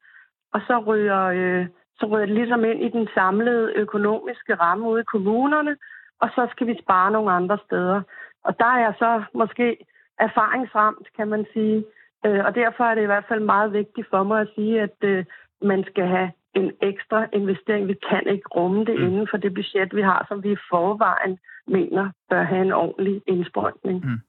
og 0.52 0.60
så 0.66 0.78
ryger, 0.78 1.22
øh, 1.40 1.66
så 1.98 2.06
ryger 2.06 2.26
det 2.26 2.34
ligesom 2.34 2.64
ind 2.64 2.82
i 2.82 2.88
den 2.88 3.08
samlede 3.14 3.72
økonomiske 3.76 4.54
ramme 4.54 4.88
ude 4.88 5.00
i 5.00 5.10
kommunerne, 5.12 5.76
og 6.20 6.28
så 6.34 6.48
skal 6.50 6.66
vi 6.66 6.82
spare 6.82 7.10
nogle 7.10 7.32
andre 7.32 7.58
steder. 7.66 8.02
Og 8.44 8.58
der 8.58 8.72
er 8.84 8.92
så 8.98 9.22
måske 9.34 9.76
erfaringsramt, 10.18 11.06
kan 11.16 11.28
man 11.28 11.46
sige. 11.52 11.84
Øh, 12.26 12.44
og 12.44 12.54
derfor 12.54 12.84
er 12.84 12.94
det 12.94 13.02
i 13.02 13.12
hvert 13.12 13.28
fald 13.28 13.40
meget 13.40 13.72
vigtigt 13.72 14.06
for 14.10 14.22
mig 14.22 14.40
at 14.40 14.48
sige, 14.54 14.80
at 14.80 14.96
øh, 15.02 15.24
man 15.62 15.84
skal 15.84 16.06
have 16.06 16.30
en 16.54 16.72
ekstra 16.82 17.26
investering. 17.32 17.88
Vi 17.88 17.96
kan 18.08 18.26
ikke 18.26 18.48
rumme 18.56 18.84
det 18.84 18.96
mm. 18.98 19.06
inden 19.06 19.28
for 19.30 19.36
det 19.36 19.54
budget, 19.54 19.96
vi 19.96 20.02
har, 20.02 20.24
som 20.28 20.42
vi 20.42 20.52
i 20.52 20.64
forvejen 20.70 21.38
mener 21.68 22.10
bør 22.30 22.42
have 22.42 22.62
en 22.62 22.72
ordentlig 22.72 23.22
indsprøjtning. 23.26 24.04
Mm. 24.04 24.20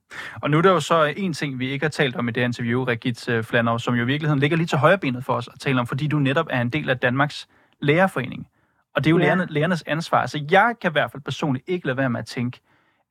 Og 0.41 0.49
nu 0.49 0.57
er 0.57 0.61
der 0.61 0.71
jo 0.71 0.79
så 0.79 1.13
en 1.17 1.33
ting, 1.33 1.59
vi 1.59 1.69
ikke 1.69 1.83
har 1.83 1.89
talt 1.89 2.15
om 2.15 2.27
i 2.27 2.31
det 2.31 2.41
interview, 2.41 2.83
Regit 2.83 3.29
øh, 3.29 3.43
Flanov, 3.43 3.79
som 3.79 3.95
jo 3.95 4.03
i 4.03 4.05
virkeligheden 4.05 4.39
ligger 4.39 4.57
lige 4.57 4.67
til 4.67 4.77
højre 4.77 4.97
benet 4.97 5.25
for 5.25 5.33
os 5.33 5.47
at 5.47 5.59
tale 5.59 5.79
om, 5.79 5.87
fordi 5.87 6.07
du 6.07 6.19
netop 6.19 6.47
er 6.49 6.61
en 6.61 6.69
del 6.69 6.89
af 6.89 6.97
Danmarks 6.97 7.47
lærerforening. 7.81 8.47
Og 8.95 9.03
det 9.03 9.09
er 9.09 9.11
jo 9.11 9.17
ja. 9.17 9.25
lærerne, 9.25 9.47
lærernes 9.49 9.83
ansvar. 9.87 10.21
Altså 10.21 10.45
jeg 10.51 10.75
kan 10.81 10.91
i 10.91 10.93
hvert 10.93 11.11
fald 11.11 11.23
personligt 11.23 11.69
ikke 11.69 11.85
lade 11.85 11.97
være 11.97 12.09
med 12.09 12.19
at 12.19 12.25
tænke, 12.25 12.59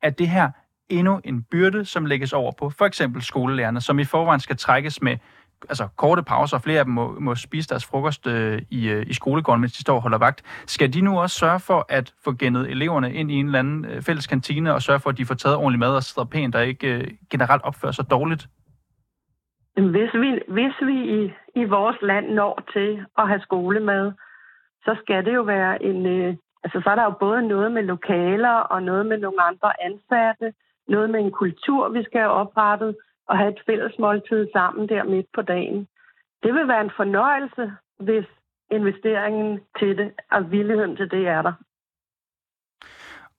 at 0.01 0.19
det 0.19 0.29
her 0.29 0.51
endnu 0.89 1.21
en 1.23 1.43
byrde, 1.43 1.85
som 1.85 2.05
lægges 2.05 2.33
over 2.33 2.51
på 2.51 2.69
for 2.69 2.85
eksempel 2.85 3.21
skolelærerne, 3.21 3.81
som 3.81 3.99
i 3.99 4.03
forvejen 4.03 4.39
skal 4.39 4.57
trækkes 4.57 5.01
med 5.01 5.17
altså, 5.69 5.87
korte 5.97 6.23
pauser, 6.23 6.59
flere 6.59 6.79
af 6.79 6.85
dem 6.85 6.93
må, 6.93 7.19
må 7.19 7.35
spise 7.35 7.69
deres 7.69 7.85
frokost 7.85 8.27
øh, 8.27 8.61
i, 8.69 8.89
øh, 8.89 9.05
i 9.07 9.13
skolegården, 9.13 9.61
mens 9.61 9.73
de 9.73 9.81
står 9.81 9.95
og 9.95 10.01
holder 10.01 10.17
vagt. 10.17 10.63
Skal 10.65 10.93
de 10.93 11.01
nu 11.01 11.19
også 11.19 11.35
sørge 11.39 11.59
for 11.59 11.85
at 11.89 12.13
få 12.23 12.31
gennet 12.33 12.69
eleverne 12.71 13.13
ind 13.13 13.31
i 13.31 13.33
en 13.33 13.45
eller 13.45 13.59
anden 13.59 13.85
øh, 13.85 14.01
fælles 14.01 14.27
kantine, 14.27 14.73
og 14.73 14.81
sørge 14.81 14.99
for, 14.99 15.09
at 15.09 15.17
de 15.17 15.25
får 15.25 15.35
taget 15.35 15.57
ordentlig 15.57 15.79
mad 15.79 15.95
og 15.95 16.03
sidder 16.03 16.27
pænt, 16.27 16.55
og 16.55 16.65
ikke 16.65 16.87
øh, 16.87 17.07
generelt 17.29 17.63
opfører 17.63 17.91
sig 17.91 18.09
dårligt? 18.09 18.47
Hvis 19.75 20.13
vi, 20.13 20.39
hvis 20.47 20.75
vi 20.81 20.97
i, 21.19 21.33
i 21.55 21.63
vores 21.63 21.97
land 22.01 22.29
når 22.29 22.63
til 22.73 23.05
at 23.17 23.27
have 23.27 23.41
skolemad, 23.41 24.11
så 24.85 24.95
skal 25.01 25.25
det 25.25 25.33
jo 25.33 25.41
være 25.41 25.83
en... 25.83 26.05
Øh, 26.05 26.35
altså, 26.63 26.81
så 26.83 26.89
er 26.89 26.95
der 26.95 27.03
jo 27.03 27.15
både 27.19 27.47
noget 27.47 27.71
med 27.71 27.83
lokaler 27.83 28.57
og 28.73 28.83
noget 28.83 29.05
med 29.05 29.17
nogle 29.17 29.43
andre 29.43 29.71
ansatte, 29.83 30.53
noget 30.87 31.09
med 31.09 31.19
en 31.19 31.31
kultur, 31.31 31.89
vi 31.89 32.03
skal 32.03 32.19
have 32.19 32.31
oprettet, 32.31 32.95
og 33.27 33.37
have 33.37 33.51
et 33.51 33.61
fælles 33.65 33.99
måltid 33.99 34.47
sammen 34.53 34.89
der 34.89 35.03
midt 35.03 35.25
på 35.35 35.41
dagen. 35.41 35.87
Det 36.43 36.53
vil 36.53 36.67
være 36.67 36.81
en 36.81 36.91
fornøjelse, 36.95 37.73
hvis 37.99 38.25
investeringen 38.71 39.59
til 39.79 39.97
det 39.97 40.11
og 40.31 40.51
villigheden 40.51 40.95
til 40.95 41.11
det 41.11 41.27
er 41.27 41.41
der. 41.41 41.53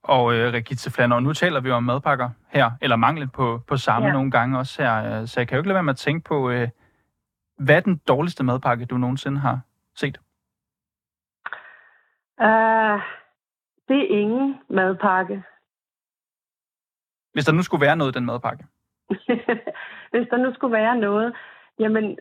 Og 0.02 0.34
øh, 0.34 0.52
Regitze 0.52 0.90
Flander, 0.90 1.20
nu 1.20 1.32
taler 1.32 1.60
vi 1.60 1.70
om 1.70 1.82
madpakker 1.82 2.30
her, 2.48 2.70
eller 2.82 2.96
manglen 2.96 3.28
på, 3.28 3.60
på 3.66 3.76
samme 3.76 4.06
ja. 4.08 4.12
nogle 4.12 4.30
gange 4.30 4.58
også 4.58 4.82
her, 4.82 5.24
så 5.26 5.40
jeg 5.40 5.48
kan 5.48 5.56
jo 5.56 5.60
ikke 5.60 5.68
lade 5.68 5.74
være 5.74 5.82
med 5.82 5.92
at 5.92 5.96
tænke 5.96 6.28
på, 6.28 6.50
øh, 6.50 6.68
hvad 7.58 7.76
er 7.76 7.80
den 7.80 8.00
dårligste 8.08 8.44
madpakke, 8.44 8.84
du 8.84 8.96
nogensinde 8.96 9.38
har 9.38 9.60
set? 9.94 10.18
Uh, 12.40 13.00
det 13.88 13.98
er 14.02 14.08
ingen 14.08 14.54
madpakke. 14.70 15.42
Hvis 17.32 17.44
der 17.44 17.52
nu 17.52 17.62
skulle 17.62 17.86
være 17.86 17.96
noget 17.96 18.12
i 18.12 18.18
den 18.18 18.26
madpakke? 18.26 18.66
Hvis 20.14 20.28
der 20.30 20.36
nu 20.36 20.54
skulle 20.54 20.76
være 20.82 20.96
noget. 20.96 21.34
Jamen, 21.78 22.18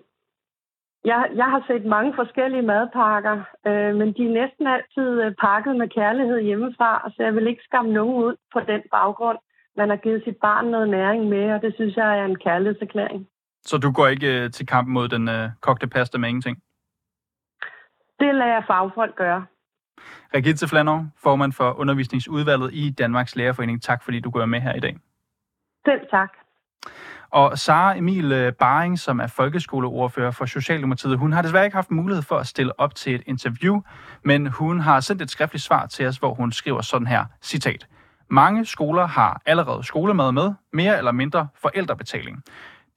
jeg, 1.05 1.29
jeg 1.35 1.45
har 1.45 1.63
set 1.67 1.85
mange 1.85 2.13
forskellige 2.15 2.61
madpakker, 2.61 3.35
øh, 3.67 3.95
men 3.95 4.07
de 4.13 4.21
er 4.25 4.37
næsten 4.41 4.67
altid 4.67 5.09
øh, 5.23 5.35
pakket 5.45 5.75
med 5.75 5.89
kærlighed 5.89 6.39
hjemmefra, 6.41 7.11
så 7.15 7.23
jeg 7.23 7.35
vil 7.35 7.47
ikke 7.47 7.63
skamme 7.63 7.93
nogen 7.93 8.15
ud 8.23 8.35
på 8.53 8.59
den 8.59 8.81
baggrund. 8.91 9.37
Man 9.77 9.89
har 9.89 9.95
givet 9.95 10.23
sit 10.23 10.37
barn 10.41 10.65
noget 10.65 10.89
næring 10.89 11.29
med, 11.29 11.53
og 11.53 11.61
det 11.61 11.73
synes 11.75 11.95
jeg 11.95 12.19
er 12.19 12.25
en 12.25 12.39
kærlighedserklæring. 12.39 13.27
Så 13.65 13.77
du 13.77 13.91
går 13.91 14.07
ikke 14.07 14.43
øh, 14.43 14.51
til 14.51 14.65
kamp 14.67 14.87
mod 14.87 15.07
den 15.07 15.29
øh, 15.29 15.49
kogte 15.61 15.87
pasta 15.87 16.17
med 16.17 16.29
ingenting? 16.29 16.57
Det 18.19 18.35
lader 18.35 18.53
jeg 18.53 18.63
fagfolk 18.67 19.15
gøre. 19.15 19.45
Regitze 20.35 20.67
Flanov, 20.67 20.99
formand 21.23 21.53
for 21.53 21.79
undervisningsudvalget 21.79 22.69
i 22.73 22.89
Danmarks 22.89 23.35
Lærerforening. 23.35 23.81
Tak 23.81 24.03
fordi 24.03 24.19
du 24.19 24.29
går 24.29 24.45
med 24.45 24.59
her 24.59 24.73
i 24.75 24.79
dag. 24.79 24.97
Selv 25.85 26.01
tak. 26.11 26.42
Og 27.33 27.59
Sara 27.59 27.97
Emil 27.97 28.31
øh, 28.31 28.53
Baring, 28.53 28.99
som 28.99 29.19
er 29.19 29.27
folkeskoleordfører 29.27 30.31
for 30.31 30.45
Socialdemokratiet, 30.45 31.17
hun 31.17 31.33
har 31.33 31.41
desværre 31.41 31.65
ikke 31.65 31.75
haft 31.75 31.91
mulighed 31.91 32.23
for 32.23 32.37
at 32.37 32.47
stille 32.47 32.79
op 32.79 32.95
til 32.95 33.15
et 33.15 33.21
interview, 33.25 33.81
men 34.23 34.47
hun 34.47 34.79
har 34.79 34.99
sendt 34.99 35.21
et 35.21 35.31
skriftligt 35.31 35.63
svar 35.63 35.85
til 35.85 36.07
os, 36.07 36.17
hvor 36.17 36.33
hun 36.33 36.51
skriver 36.51 36.81
sådan 36.81 37.07
her, 37.07 37.25
citat. 37.41 37.87
Mange 38.29 38.65
skoler 38.65 39.07
har 39.07 39.41
allerede 39.45 39.83
skolemad 39.83 40.31
med, 40.31 40.53
mere 40.73 40.97
eller 40.97 41.11
mindre 41.11 41.47
forældrebetaling. 41.61 42.43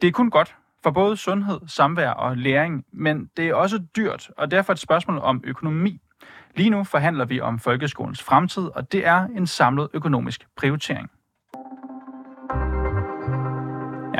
Det 0.01 0.09
er 0.09 0.13
kun 0.13 0.31
godt 0.31 0.57
for 0.83 0.91
både 0.91 1.17
sundhed, 1.17 1.61
samvær 1.67 2.11
og 2.11 2.37
læring, 2.37 2.85
men 2.93 3.31
det 3.37 3.49
er 3.49 3.55
også 3.55 3.79
dyrt, 3.97 4.31
og 4.37 4.51
derfor 4.51 4.73
et 4.73 4.79
spørgsmål 4.79 5.19
om 5.19 5.41
økonomi. 5.45 6.01
Lige 6.57 6.71
nu 6.71 6.85
forhandler 6.85 7.25
vi 7.25 7.41
om 7.41 7.59
folkeskolens 7.59 8.23
fremtid, 8.23 8.63
og 8.63 8.93
det 8.93 9.07
er 9.07 9.27
en 9.37 9.47
samlet 9.47 9.89
økonomisk 9.95 10.47
prioritering. 10.57 11.11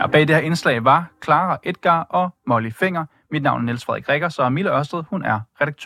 Og 0.07 0.13
bag 0.13 0.29
det 0.29 0.37
her 0.37 0.43
indslag 0.43 0.85
var 0.85 1.05
Clara 1.25 1.59
Edgar 1.63 2.03
og 2.03 2.31
Molly 2.47 2.71
Finger. 2.71 3.05
Mit 3.31 3.43
navn 3.43 3.61
er 3.61 3.65
Niels 3.65 3.85
Frederik 3.85 4.09
Rikker, 4.09 4.29
så 4.29 4.49
Mille 4.49 4.79
Ørsted, 4.79 5.05
hun 5.11 5.25
er 5.25 5.41
redaktør. 5.61 5.85